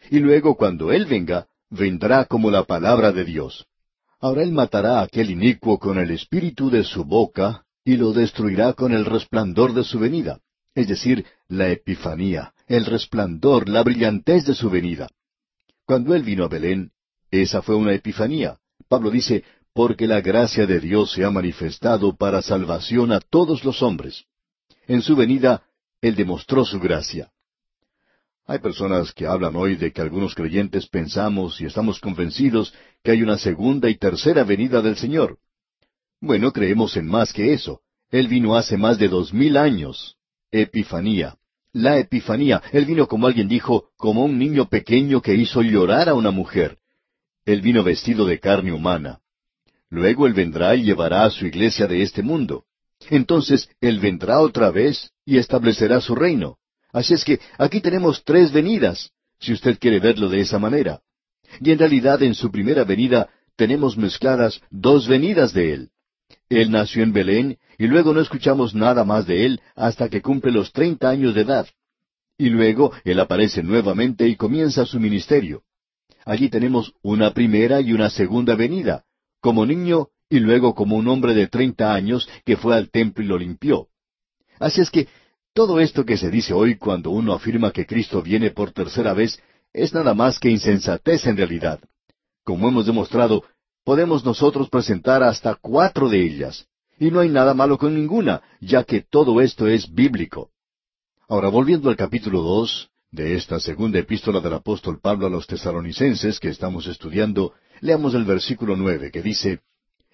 [0.09, 3.67] Y luego cuando Él venga, vendrá como la palabra de Dios.
[4.21, 8.73] Ahora Él matará a aquel inicuo con el espíritu de su boca y lo destruirá
[8.73, 10.39] con el resplandor de su venida,
[10.75, 15.09] es decir, la epifanía, el resplandor, la brillantez de su venida.
[15.85, 16.91] Cuando Él vino a Belén,
[17.31, 18.59] esa fue una epifanía.
[18.87, 23.81] Pablo dice, porque la gracia de Dios se ha manifestado para salvación a todos los
[23.81, 24.25] hombres.
[24.85, 25.63] En su venida,
[25.99, 27.31] Él demostró su gracia.
[28.47, 32.73] Hay personas que hablan hoy de que algunos creyentes pensamos y estamos convencidos
[33.03, 35.37] que hay una segunda y tercera venida del Señor.
[36.19, 37.81] Bueno, creemos en más que eso.
[38.09, 40.17] Él vino hace más de dos mil años.
[40.51, 41.37] Epifanía.
[41.71, 42.61] La Epifanía.
[42.73, 46.77] Él vino como alguien dijo, como un niño pequeño que hizo llorar a una mujer.
[47.45, 49.19] Él vino vestido de carne humana.
[49.89, 52.65] Luego Él vendrá y llevará a su iglesia de este mundo.
[53.09, 56.57] Entonces Él vendrá otra vez y establecerá su reino.
[56.91, 61.01] Así es que aquí tenemos tres venidas, si usted quiere verlo de esa manera.
[61.59, 65.89] Y en realidad en su primera venida tenemos mezcladas dos venidas de Él.
[66.49, 70.51] Él nació en Belén y luego no escuchamos nada más de Él hasta que cumple
[70.51, 71.67] los treinta años de edad.
[72.37, 75.63] Y luego Él aparece nuevamente y comienza su ministerio.
[76.25, 79.05] Allí tenemos una primera y una segunda venida,
[79.39, 83.27] como niño y luego como un hombre de treinta años que fue al templo y
[83.27, 83.87] lo limpió.
[84.59, 85.07] Así es que
[85.53, 89.41] todo esto que se dice hoy cuando uno afirma que Cristo viene por tercera vez
[89.73, 91.79] es nada más que insensatez en realidad.
[92.43, 93.43] Como hemos demostrado,
[93.83, 96.67] podemos nosotros presentar hasta cuatro de ellas,
[96.99, 100.49] y no hay nada malo con ninguna, ya que todo esto es bíblico.
[101.27, 106.39] Ahora, volviendo al capítulo dos de esta segunda epístola del apóstol Pablo a los tesaronicenses
[106.39, 109.61] que estamos estudiando, Leamos el versículo nueve que dice,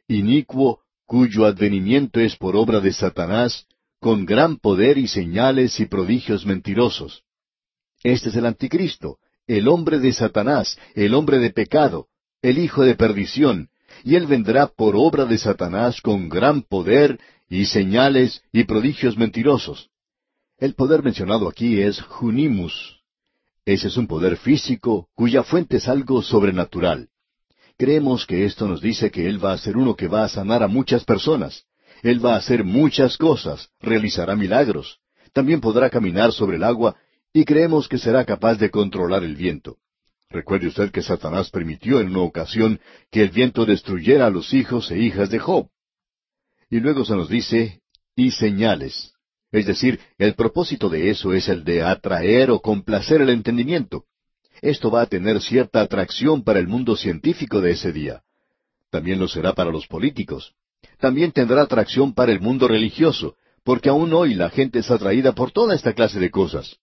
[0.07, 3.67] Inicuo, cuyo advenimiento es por obra de Satanás,
[3.99, 7.23] con gran poder y señales y prodigios mentirosos.
[8.03, 12.07] Este es el anticristo, el hombre de Satanás, el hombre de pecado,
[12.41, 13.69] el hijo de perdición,
[14.03, 19.89] y él vendrá por obra de Satanás con gran poder y señales y prodigios mentirosos.
[20.59, 22.97] El poder mencionado aquí es Junimus.
[23.65, 27.09] Ese es un poder físico cuya fuente es algo sobrenatural.
[27.77, 30.63] Creemos que esto nos dice que Él va a ser uno que va a sanar
[30.63, 31.66] a muchas personas.
[32.03, 34.99] Él va a hacer muchas cosas, realizará milagros.
[35.33, 36.95] También podrá caminar sobre el agua
[37.33, 39.77] y creemos que será capaz de controlar el viento.
[40.29, 42.79] Recuerde usted que Satanás permitió en una ocasión
[43.11, 45.69] que el viento destruyera a los hijos e hijas de Job.
[46.69, 47.81] Y luego se nos dice,
[48.15, 49.13] y señales.
[49.51, 54.05] Es decir, el propósito de eso es el de atraer o complacer el entendimiento.
[54.61, 58.23] Esto va a tener cierta atracción para el mundo científico de ese día.
[58.89, 60.53] También lo será para los políticos.
[60.99, 65.51] También tendrá atracción para el mundo religioso, porque aún hoy la gente es atraída por
[65.51, 66.77] toda esta clase de cosas.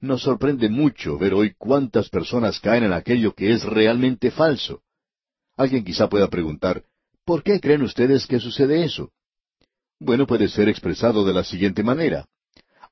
[0.00, 4.82] Nos sorprende mucho ver hoy cuántas personas caen en aquello que es realmente falso.
[5.56, 6.82] Alguien quizá pueda preguntar,
[7.24, 9.12] ¿por qué creen ustedes que sucede eso?
[10.00, 12.26] Bueno, puede ser expresado de la siguiente manera.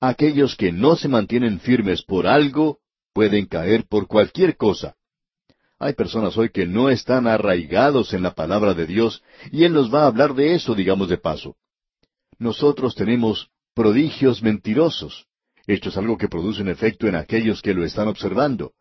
[0.00, 2.78] Aquellos que no se mantienen firmes por algo
[3.12, 4.94] pueden caer por cualquier cosa.
[5.80, 9.92] Hay personas hoy que no están arraigados en la palabra de Dios y Él nos
[9.92, 11.56] va a hablar de eso, digamos de paso.
[12.38, 15.26] Nosotros tenemos prodigios mentirosos.
[15.66, 18.72] Esto es algo que produce un efecto en aquellos que lo están observando.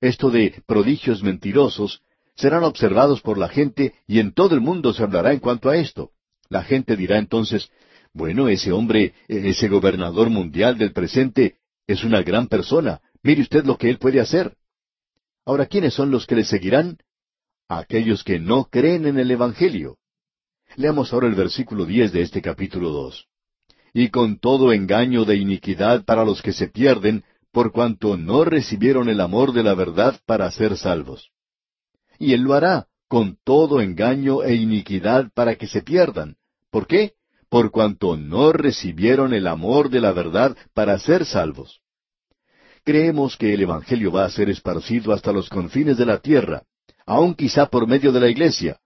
[0.00, 2.00] Esto de prodigios mentirosos
[2.34, 5.76] serán observados por la gente y en todo el mundo se hablará en cuanto a
[5.76, 6.12] esto.
[6.48, 7.70] La gente dirá entonces,
[8.14, 11.56] bueno, ese hombre, ese gobernador mundial del presente,
[11.86, 14.54] es una gran persona, Mire usted lo que Él puede hacer.
[15.48, 16.98] Ahora, ¿quiénes son los que le seguirán?
[17.70, 19.96] Aquellos que no creen en el Evangelio.
[20.76, 23.28] Leamos ahora el versículo diez de este capítulo dos.
[23.94, 29.08] Y con todo engaño de iniquidad para los que se pierden, por cuanto no recibieron
[29.08, 31.30] el amor de la verdad para ser salvos.
[32.18, 36.36] Y Él lo hará, con todo engaño e iniquidad para que se pierdan.
[36.70, 37.14] ¿Por qué?
[37.48, 41.80] Por cuanto no recibieron el amor de la verdad para ser salvos.
[42.88, 46.62] Creemos que el Evangelio va a ser esparcido hasta los confines de la tierra,
[47.04, 48.78] aun quizá por medio de la iglesia.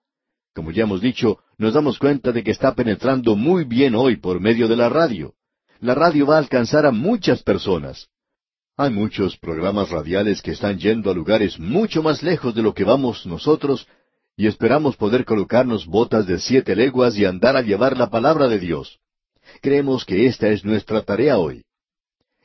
[0.53, 4.41] Como ya hemos dicho, nos damos cuenta de que está penetrando muy bien hoy por
[4.41, 5.35] medio de la radio.
[5.79, 8.09] La radio va a alcanzar a muchas personas.
[8.77, 12.83] Hay muchos programas radiales que están yendo a lugares mucho más lejos de lo que
[12.83, 13.87] vamos nosotros
[14.37, 18.59] y esperamos poder colocarnos botas de siete leguas y andar a llevar la palabra de
[18.59, 18.99] Dios.
[19.61, 21.62] Creemos que esta es nuestra tarea hoy.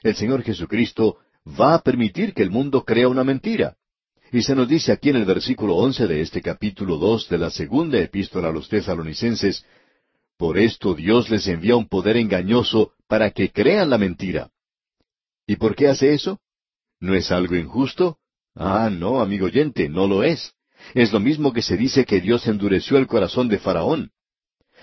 [0.03, 1.17] El Señor Jesucristo
[1.59, 3.75] va a permitir que el mundo crea una mentira.
[4.31, 7.49] Y se nos dice aquí en el versículo once de este capítulo dos de la
[7.49, 9.65] segunda epístola a los tesalonicenses,
[10.37, 14.51] Por esto Dios les envía un poder engañoso para que crean la mentira.
[15.47, 16.39] ¿Y por qué hace eso?
[16.99, 18.17] ¿No es algo injusto?
[18.53, 20.53] Ah, no, amigo oyente, no lo es.
[20.93, 24.11] Es lo mismo que se dice que Dios endureció el corazón de Faraón.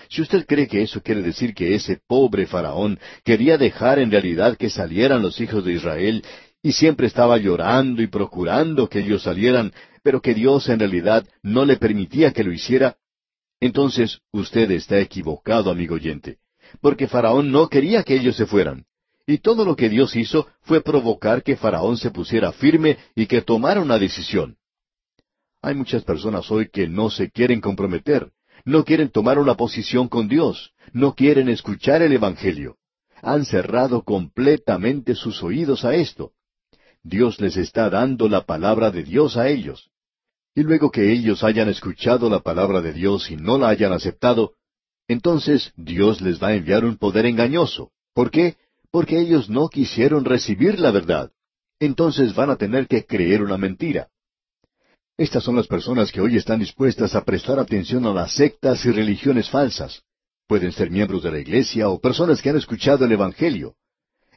[0.09, 4.57] Si usted cree que eso quiere decir que ese pobre Faraón quería dejar en realidad
[4.57, 6.23] que salieran los hijos de Israel
[6.65, 11.63] y siempre estaba llorando y procurando que ellos salieran, pero que Dios en realidad no
[11.63, 12.97] le permitía que lo hiciera,
[13.59, 16.39] entonces usted está equivocado, amigo oyente,
[16.81, 18.85] porque Faraón no quería que ellos se fueran.
[19.27, 23.43] Y todo lo que Dios hizo fue provocar que Faraón se pusiera firme y que
[23.43, 24.57] tomara una decisión.
[25.61, 28.31] Hay muchas personas hoy que no se quieren comprometer,
[28.65, 32.77] no quieren tomar una posición con Dios, no quieren escuchar el Evangelio.
[33.21, 36.31] Han cerrado completamente sus oídos a esto.
[37.05, 39.91] Dios les está dando la palabra de Dios a ellos.
[40.55, 44.53] Y luego que ellos hayan escuchado la palabra de Dios y no la hayan aceptado,
[45.07, 47.91] entonces Dios les va a enviar un poder engañoso.
[48.15, 48.55] ¿Por qué?
[48.89, 51.31] Porque ellos no quisieron recibir la verdad.
[51.79, 54.07] Entonces van a tener que creer una mentira.
[55.15, 58.91] Estas son las personas que hoy están dispuestas a prestar atención a las sectas y
[58.91, 60.01] religiones falsas.
[60.47, 63.75] Pueden ser miembros de la iglesia o personas que han escuchado el Evangelio.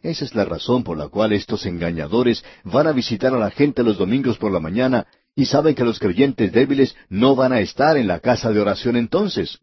[0.03, 3.83] Esa es la razón por la cual estos engañadores van a visitar a la gente
[3.83, 7.97] los domingos por la mañana y saben que los creyentes débiles no van a estar
[7.97, 9.59] en la casa de oración entonces.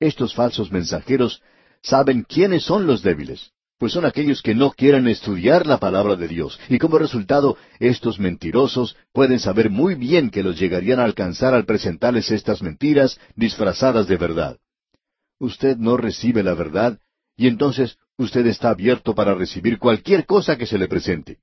[0.00, 1.42] Estos falsos mensajeros
[1.82, 6.28] saben quiénes son los débiles pues son aquellos que no quieren estudiar la palabra de
[6.28, 11.52] Dios, y como resultado, estos mentirosos pueden saber muy bien que los llegarían a alcanzar
[11.52, 14.56] al presentarles estas mentiras disfrazadas de verdad.
[15.38, 16.98] Usted no recibe la verdad,
[17.36, 21.38] y entonces usted está abierto para recibir cualquier cosa que se le presente.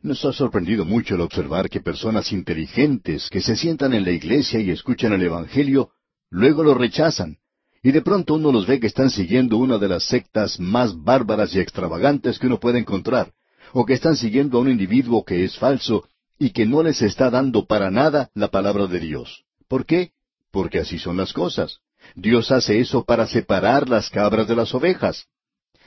[0.00, 4.60] Nos ha sorprendido mucho el observar que personas inteligentes que se sientan en la iglesia
[4.60, 5.90] y escuchan el Evangelio,
[6.30, 7.38] luego lo rechazan,
[7.82, 11.54] y de pronto uno los ve que están siguiendo una de las sectas más bárbaras
[11.54, 13.32] y extravagantes que uno puede encontrar,
[13.72, 17.30] o que están siguiendo a un individuo que es falso y que no les está
[17.30, 19.44] dando para nada la palabra de Dios.
[19.66, 20.12] ¿Por qué?
[20.52, 21.80] Porque así son las cosas.
[22.14, 25.26] Dios hace eso para separar las cabras de las ovejas.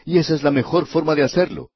[0.06, 1.70] Y esa es la mejor forma de hacerlo.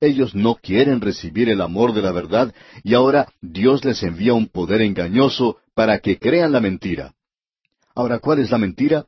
[0.00, 4.48] Ellos no quieren recibir el amor de la verdad y ahora Dios les envía un
[4.48, 7.14] poder engañoso para que crean la mentira.
[7.94, 9.06] Ahora, ¿cuál es la mentira?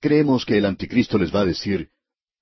[0.00, 1.90] Creemos que el anticristo les va a decir,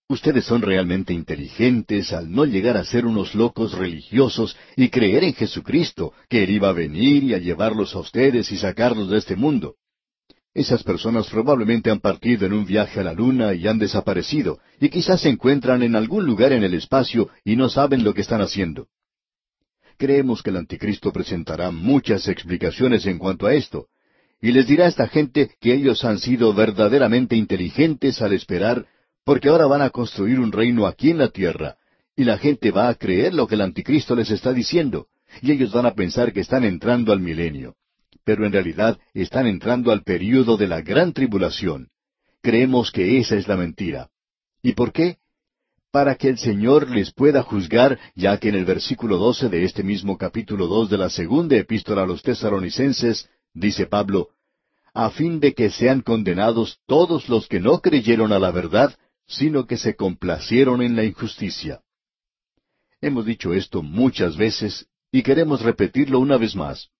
[0.08, 5.34] ustedes son realmente inteligentes al no llegar a ser unos locos religiosos y creer en
[5.34, 9.34] Jesucristo, que Él iba a venir y a llevarlos a ustedes y sacarlos de este
[9.34, 9.74] mundo.
[10.58, 14.88] Esas personas probablemente han partido en un viaje a la luna y han desaparecido, y
[14.88, 18.40] quizás se encuentran en algún lugar en el espacio y no saben lo que están
[18.40, 18.88] haciendo.
[19.98, 23.86] Creemos que el anticristo presentará muchas explicaciones en cuanto a esto,
[24.42, 28.84] y les dirá a esta gente que ellos han sido verdaderamente inteligentes al esperar,
[29.24, 31.76] porque ahora van a construir un reino aquí en la tierra,
[32.16, 35.06] y la gente va a creer lo que el anticristo les está diciendo,
[35.40, 37.76] y ellos van a pensar que están entrando al milenio.
[38.28, 41.88] Pero en realidad están entrando al período de la gran tribulación.
[42.42, 44.10] Creemos que esa es la mentira.
[44.62, 45.16] ¿Y por qué?
[45.90, 49.82] Para que el Señor les pueda juzgar, ya que en el versículo doce de este
[49.82, 54.28] mismo capítulo dos de la segunda epístola a los tesaronicenses dice Pablo,
[54.92, 58.94] a fin de que sean condenados todos los que no creyeron a la verdad,
[59.26, 61.80] sino que se complacieron en la injusticia.
[63.00, 66.90] Hemos dicho esto muchas veces y queremos repetirlo una vez más.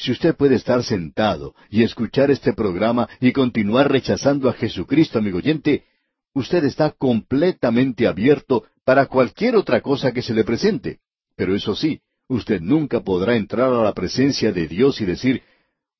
[0.00, 5.36] Si usted puede estar sentado y escuchar este programa y continuar rechazando a Jesucristo, amigo
[5.36, 5.84] oyente,
[6.32, 11.00] usted está completamente abierto para cualquier otra cosa que se le presente.
[11.36, 15.42] Pero eso sí, usted nunca podrá entrar a la presencia de Dios y decir,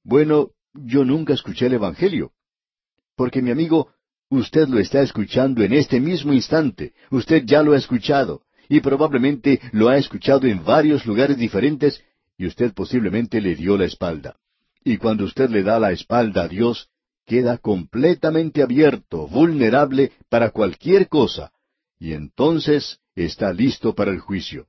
[0.03, 2.33] bueno, yo nunca escuché el Evangelio.
[3.17, 3.91] Porque mi amigo,
[4.31, 9.61] usted lo está escuchando en este mismo instante, usted ya lo ha escuchado, y probablemente
[9.73, 12.03] lo ha escuchado en varios lugares diferentes,
[12.41, 14.35] y usted posiblemente le dio la espalda.
[14.83, 16.89] Y cuando usted le da la espalda a Dios,
[17.27, 21.53] queda completamente abierto, vulnerable para cualquier cosa,
[21.99, 24.69] y entonces está listo para el juicio.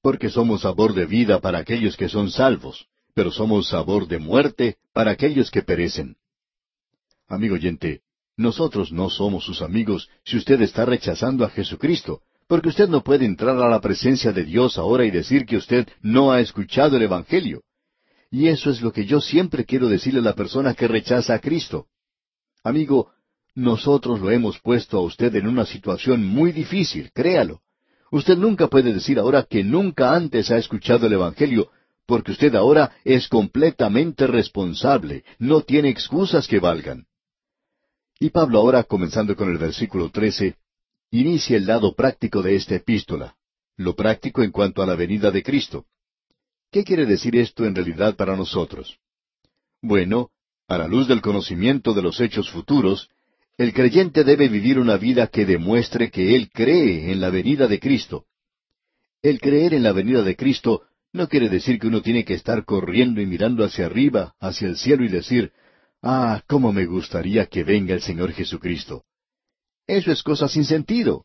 [0.00, 4.78] Porque somos sabor de vida para aquellos que son salvos, pero somos sabor de muerte
[4.92, 6.16] para aquellos que perecen.
[7.28, 8.00] Amigo oyente,
[8.36, 12.22] nosotros no somos sus amigos si usted está rechazando a Jesucristo,
[12.52, 15.88] porque usted no puede entrar a la presencia de Dios ahora y decir que usted
[16.02, 17.62] no ha escuchado el Evangelio.
[18.30, 21.38] Y eso es lo que yo siempre quiero decirle a la persona que rechaza a
[21.38, 21.86] Cristo.
[22.62, 23.10] Amigo,
[23.54, 27.62] nosotros lo hemos puesto a usted en una situación muy difícil, créalo.
[28.10, 31.70] Usted nunca puede decir ahora que nunca antes ha escuchado el Evangelio,
[32.04, 37.06] porque usted ahora es completamente responsable, no tiene excusas que valgan.
[38.20, 40.54] Y Pablo ahora, comenzando con el versículo 13,
[41.12, 43.36] inicia el lado práctico de esta epístola,
[43.76, 45.84] lo práctico en cuanto a la venida de Cristo.
[46.70, 48.98] ¿Qué quiere decir esto en realidad para nosotros?
[49.82, 50.30] Bueno,
[50.68, 53.10] a la luz del conocimiento de los hechos futuros,
[53.58, 57.78] el creyente debe vivir una vida que demuestre que él cree en la venida de
[57.78, 58.24] Cristo.
[59.20, 62.64] El creer en la venida de Cristo no quiere decir que uno tiene que estar
[62.64, 65.52] corriendo y mirando hacia arriba, hacia el cielo y decir,
[66.00, 69.04] Ah, cómo me gustaría que venga el Señor Jesucristo.
[69.86, 71.24] Eso es cosa sin sentido.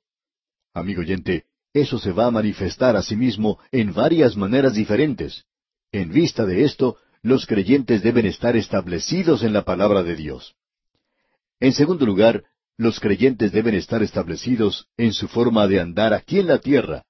[0.74, 5.45] Amigo oyente, eso se va a manifestar a sí mismo en varias maneras diferentes.
[5.91, 10.55] En vista de esto, los creyentes deben estar establecidos en la palabra de Dios.
[11.60, 12.43] En segundo lugar,
[12.78, 17.03] los creyentes deben estar establecidos en su forma de andar aquí en la tierra.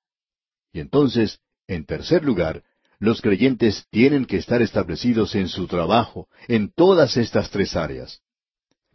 [0.71, 2.63] Y entonces, en tercer lugar,
[2.99, 8.21] los creyentes tienen que estar establecidos en su trabajo, en todas estas tres áreas.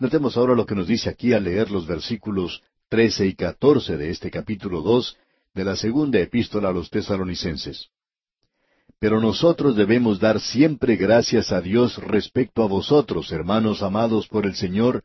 [0.03, 4.11] Notemos ahora lo que nos dice aquí al leer los versículos trece y catorce de
[4.11, 5.17] este capítulo dos
[5.55, 7.87] de la segunda epístola a los tesalonicenses.
[8.99, 14.57] Pero nosotros debemos dar siempre gracias a Dios respecto a vosotros, hermanos amados por el
[14.57, 15.05] Señor,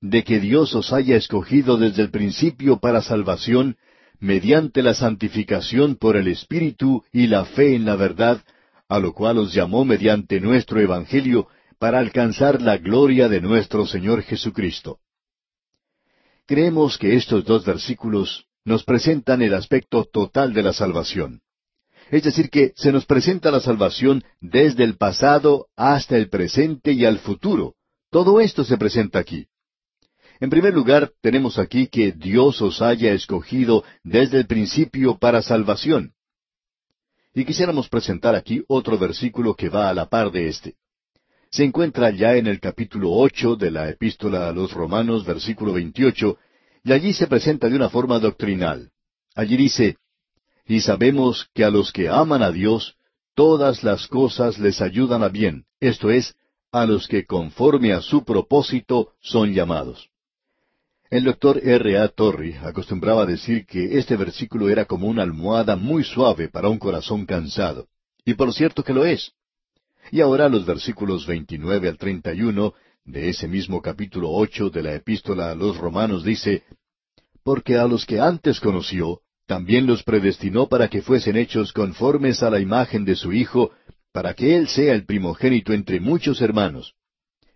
[0.00, 3.76] de que Dios os haya escogido desde el principio para salvación,
[4.18, 8.42] mediante la santificación por el Espíritu y la fe en la verdad,
[8.88, 11.46] a lo cual os llamó mediante nuestro Evangelio,
[11.78, 14.98] para alcanzar la gloria de nuestro Señor Jesucristo.
[16.46, 21.40] Creemos que estos dos versículos nos presentan el aspecto total de la salvación.
[22.10, 27.04] Es decir, que se nos presenta la salvación desde el pasado hasta el presente y
[27.04, 27.74] al futuro.
[28.10, 29.46] Todo esto se presenta aquí.
[30.40, 36.12] En primer lugar, tenemos aquí que Dios os haya escogido desde el principio para salvación.
[37.34, 40.76] Y quisiéramos presentar aquí otro versículo que va a la par de este.
[41.54, 46.36] Se encuentra ya en el capítulo ocho de la Epístola a los Romanos, versículo veintiocho,
[46.82, 48.90] y allí se presenta de una forma doctrinal.
[49.36, 49.98] Allí dice,
[50.66, 52.96] Y sabemos que a los que aman a Dios,
[53.36, 56.34] todas las cosas les ayudan a bien, esto es,
[56.72, 60.10] a los que conforme a su propósito son llamados.
[61.08, 61.98] El doctor R.
[61.98, 62.08] A.
[62.08, 67.26] Torrey acostumbraba decir que este versículo era como una almohada muy suave para un corazón
[67.26, 67.86] cansado.
[68.24, 69.32] Y por cierto que lo es.
[70.10, 72.74] Y ahora los versículos 29 al 31
[73.04, 76.64] de ese mismo capítulo ocho de la epístola a los romanos dice,
[77.42, 82.50] Porque a los que antes conoció, también los predestinó para que fuesen hechos conformes a
[82.50, 83.72] la imagen de su Hijo,
[84.12, 86.94] para que Él sea el primogénito entre muchos hermanos.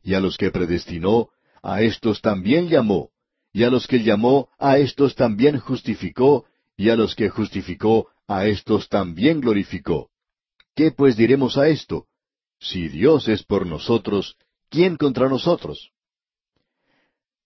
[0.02, 1.28] Y a los que predestinó,
[1.62, 3.10] a éstos también llamó,
[3.52, 6.44] y a los que llamó, a éstos también justificó,
[6.76, 10.10] y a los que justificó, a éstos también glorificó.
[10.74, 12.07] ¿Qué pues diremos a esto?
[12.60, 14.36] Si Dios es por nosotros,
[14.68, 15.90] ¿quién contra nosotros?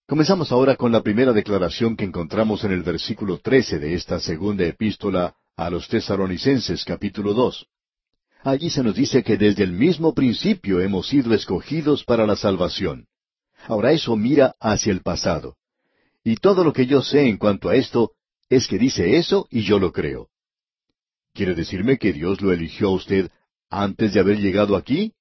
[0.06, 4.64] Comenzamos ahora con la primera declaración que encontramos en el versículo trece de esta segunda
[4.66, 7.66] epístola a los tesaronicenses capítulo dos.
[8.42, 13.06] Allí se nos dice que desde el mismo principio hemos sido escogidos para la salvación.
[13.66, 15.56] Ahora eso mira hacia el pasado.
[16.24, 18.12] Y todo lo que yo sé en cuanto a esto
[18.48, 20.28] es que dice eso y yo lo creo.
[21.32, 23.30] ¿Quiere decirme que Dios lo eligió a usted
[23.72, 25.12] antes de haber llegado aquí?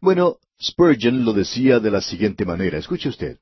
[0.00, 2.78] Bueno, Spurgeon lo decía de la siguiente manera.
[2.78, 3.38] Escuche usted.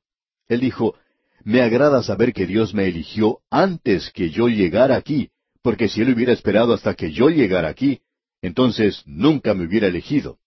[0.47, 0.95] Él dijo,
[1.43, 6.13] me agrada saber que Dios me eligió antes que yo llegara aquí, porque si Él
[6.13, 8.01] hubiera esperado hasta que yo llegara aquí,
[8.41, 10.37] entonces nunca me hubiera elegido.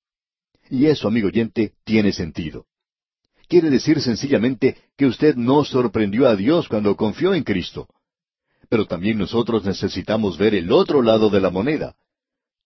[0.70, 2.66] Y eso, amigo oyente, tiene sentido
[3.48, 7.88] quiere decir sencillamente que usted no sorprendió a Dios cuando confió en Cristo.
[8.68, 11.94] Pero también nosotros necesitamos ver el otro lado de la moneda.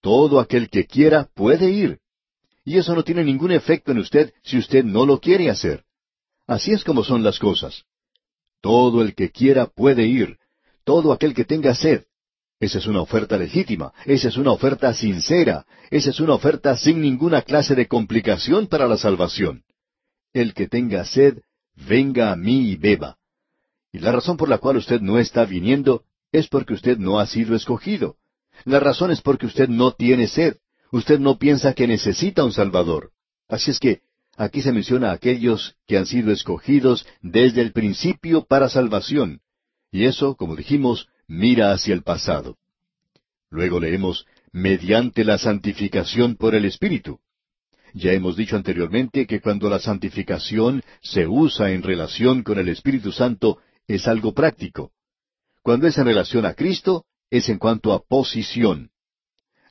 [0.00, 1.98] Todo aquel que quiera puede ir.
[2.64, 5.84] Y eso no tiene ningún efecto en usted si usted no lo quiere hacer.
[6.46, 7.84] Así es como son las cosas.
[8.60, 10.38] Todo el que quiera puede ir,
[10.84, 12.04] todo aquel que tenga sed.
[12.58, 17.00] Esa es una oferta legítima, esa es una oferta sincera, esa es una oferta sin
[17.00, 19.62] ninguna clase de complicación para la salvación.
[20.34, 21.38] El que tenga sed,
[21.74, 23.16] venga a mí y beba.
[23.92, 27.26] Y la razón por la cual usted no está viniendo es porque usted no ha
[27.26, 28.16] sido escogido.
[28.64, 30.56] La razón es porque usted no tiene sed.
[30.92, 33.12] Usted no piensa que necesita un Salvador.
[33.48, 34.00] Así es que
[34.36, 39.40] aquí se menciona a aquellos que han sido escogidos desde el principio para salvación.
[39.92, 42.56] Y eso, como dijimos, mira hacia el pasado.
[43.50, 47.20] Luego leemos, mediante la santificación por el Espíritu.
[47.92, 53.10] Ya hemos dicho anteriormente que cuando la santificación se usa en relación con el Espíritu
[53.10, 53.58] Santo
[53.88, 54.92] es algo práctico.
[55.62, 58.90] Cuando es en relación a Cristo, es en cuanto a posición.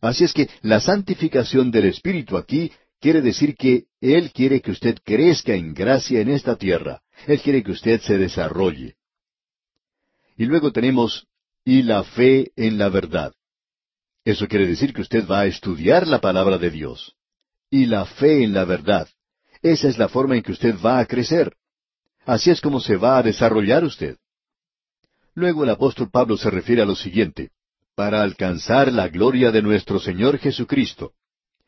[0.01, 4.97] Así es que la santificación del Espíritu aquí quiere decir que Él quiere que usted
[5.03, 7.01] crezca en gracia en esta tierra.
[7.27, 8.95] Él quiere que usted se desarrolle.
[10.37, 11.27] Y luego tenemos,
[11.65, 13.33] y la fe en la verdad.
[14.23, 17.15] Eso quiere decir que usted va a estudiar la palabra de Dios.
[17.69, 19.07] Y la fe en la verdad.
[19.61, 21.53] Esa es la forma en que usted va a crecer.
[22.25, 24.17] Así es como se va a desarrollar usted.
[25.33, 27.51] Luego el apóstol Pablo se refiere a lo siguiente,
[27.95, 31.13] para alcanzar la gloria de nuestro Señor Jesucristo.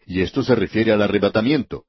[0.06, 1.86] Y esto se refiere al arrebatamiento.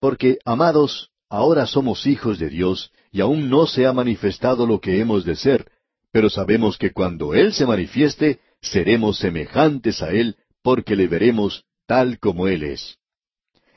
[0.00, 5.00] Porque, amados, ahora somos hijos de Dios, y aún no se ha manifestado lo que
[5.00, 5.70] hemos de ser,
[6.12, 12.18] pero sabemos que cuando Él se manifieste, seremos semejantes a Él, porque le veremos tal
[12.18, 12.98] como Él es.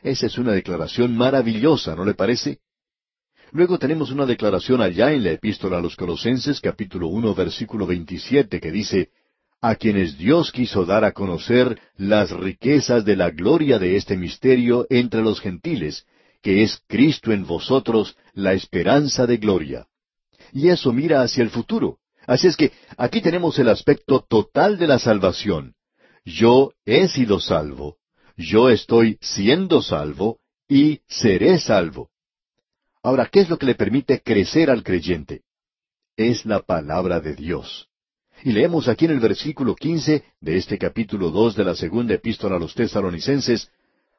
[0.01, 2.59] Esa es una declaración maravillosa, ¿no le parece?
[3.52, 8.60] Luego tenemos una declaración allá en la epístola a los Colosenses capítulo uno versículo veintisiete
[8.60, 9.10] que dice,
[9.62, 14.86] a quienes Dios quiso dar a conocer las riquezas de la gloria de este misterio
[14.89, 16.06] entre los gentiles,
[16.41, 19.88] que es Cristo en vosotros, la esperanza de gloria.
[20.54, 21.97] Y eso mira hacia el futuro.
[22.28, 25.74] Así es que aquí tenemos el aspecto total de la salvación.
[26.24, 27.97] Yo he sido salvo,
[28.38, 32.12] yo estoy siendo salvo y seré salvo.
[33.02, 35.41] Ahora, ¿qué es lo que le permite crecer al creyente?
[36.18, 37.88] Es la palabra de Dios.
[38.43, 42.56] Y leemos aquí en el versículo quince de este capítulo dos de la segunda epístola
[42.56, 43.70] a los tesaronicenses,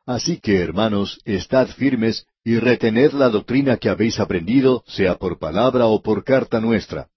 [0.07, 5.87] Así que, hermanos, estad firmes y retened la doctrina que habéis aprendido, sea por palabra
[5.87, 7.09] o por carta nuestra.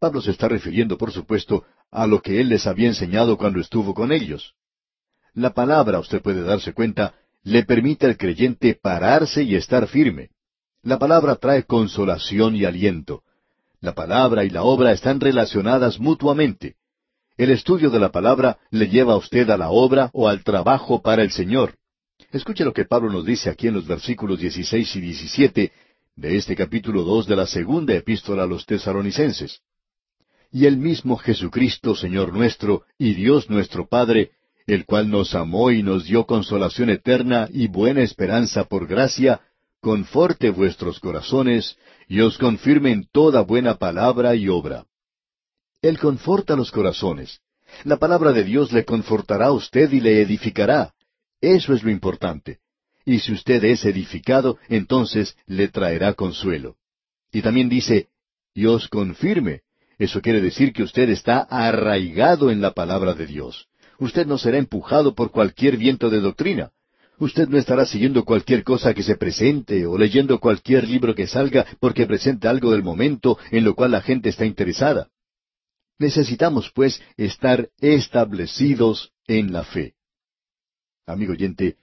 [0.00, 3.94] Pablo se está refiriendo, por supuesto, a lo que él les había enseñado cuando estuvo
[3.94, 4.54] con ellos.
[5.32, 10.30] La palabra, usted puede darse cuenta, le permite al creyente pararse y estar firme.
[10.84, 13.22] La palabra trae consolación y aliento.
[13.80, 16.76] La palabra y la obra están relacionadas mutuamente.
[17.38, 21.00] El estudio de la palabra le lleva a usted a la obra o al trabajo
[21.00, 21.76] para el Señor.
[22.32, 25.72] Escuche lo que Pablo nos dice aquí en los versículos 16 y 17
[26.16, 29.60] de este capítulo 2 de la segunda epístola a los tesaronicenses.
[30.52, 34.32] Y el mismo Jesucristo, Señor nuestro, y Dios nuestro Padre,
[34.66, 39.40] el cual nos amó y nos dio consolación eterna y buena esperanza por gracia,
[39.84, 41.76] conforte vuestros corazones
[42.08, 44.86] y os confirme en toda buena palabra y obra.
[45.82, 47.40] Él conforta los corazones.
[47.84, 50.94] La palabra de Dios le confortará a usted y le edificará.
[51.38, 52.60] Eso es lo importante.
[53.04, 56.76] Y si usted es edificado, entonces le traerá consuelo.
[57.30, 58.08] Y también dice,
[58.54, 59.60] y os confirme.
[59.98, 63.68] Eso quiere decir que usted está arraigado en la palabra de Dios.
[63.98, 66.70] Usted no será empujado por cualquier viento de doctrina.
[67.18, 71.64] Usted no estará siguiendo cualquier cosa que se presente o leyendo cualquier libro que salga
[71.78, 75.08] porque presente algo del momento en lo cual la gente está interesada.
[75.98, 79.94] Necesitamos, pues, estar establecidos en la fe.
[81.06, 81.76] Amigo oyente,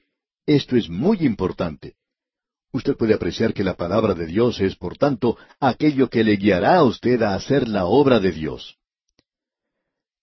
[0.45, 1.95] esto es muy importante.
[2.73, 6.77] Usted puede apreciar que la palabra de Dios es, por tanto, aquello que le guiará
[6.77, 8.77] a usted a hacer la obra de Dios.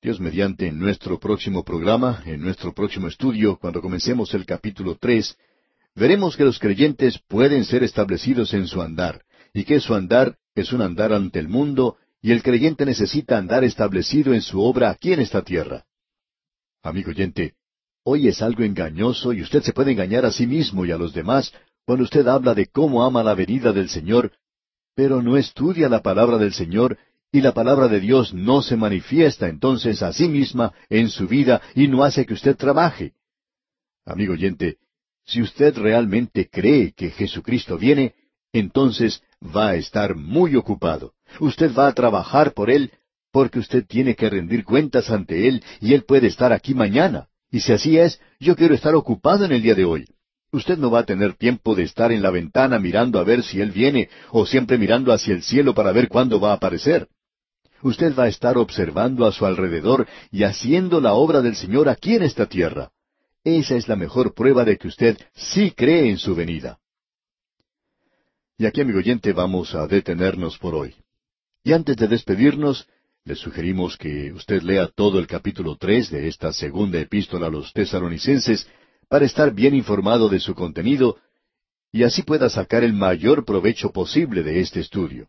[0.01, 5.37] Dios mediante en nuestro próximo programa, en nuestro próximo estudio, cuando comencemos el capítulo tres,
[5.97, 10.73] veremos que los creyentes pueden ser establecidos en su andar, y que su andar es
[10.73, 15.13] un andar ante el mundo, y el creyente necesita andar establecido en su obra aquí
[15.13, 15.85] en esta tierra.
[16.85, 17.55] Amigo oyente,
[18.05, 21.13] hoy es algo engañoso y usted se puede engañar a sí mismo y a los
[21.13, 21.53] demás
[21.85, 24.31] cuando usted habla de cómo ama la venida del Señor,
[24.95, 26.99] pero no estudia la palabra del Señor
[27.31, 31.61] y la palabra de Dios no se manifiesta entonces a sí misma en su vida
[31.75, 33.13] y no hace que usted trabaje.
[34.07, 34.79] Amigo oyente,
[35.27, 38.15] si usted realmente cree que Jesucristo viene,
[38.53, 41.13] entonces va a estar muy ocupado.
[41.39, 42.93] Usted va a trabajar por Él
[43.31, 47.29] porque usted tiene que rendir cuentas ante Él y Él puede estar aquí mañana.
[47.51, 50.07] Y si así es, yo quiero estar ocupado en el día de hoy.
[50.51, 53.61] Usted no va a tener tiempo de estar en la ventana mirando a ver si
[53.61, 57.07] Él viene o siempre mirando hacia el cielo para ver cuándo va a aparecer.
[57.83, 62.15] Usted va a estar observando a su alrededor y haciendo la obra del Señor aquí
[62.15, 62.91] en esta tierra.
[63.45, 66.79] Esa es la mejor prueba de que usted sí cree en su venida.
[68.57, 70.95] Y aquí, amigo oyente, vamos a detenernos por hoy.
[71.63, 72.89] Y antes de despedirnos,
[73.25, 77.73] le sugerimos que usted lea todo el capítulo tres de esta segunda epístola a los
[77.73, 78.67] tesaronicenses
[79.09, 81.19] para estar bien informado de su contenido
[81.93, 85.29] y así pueda sacar el mayor provecho posible de este estudio.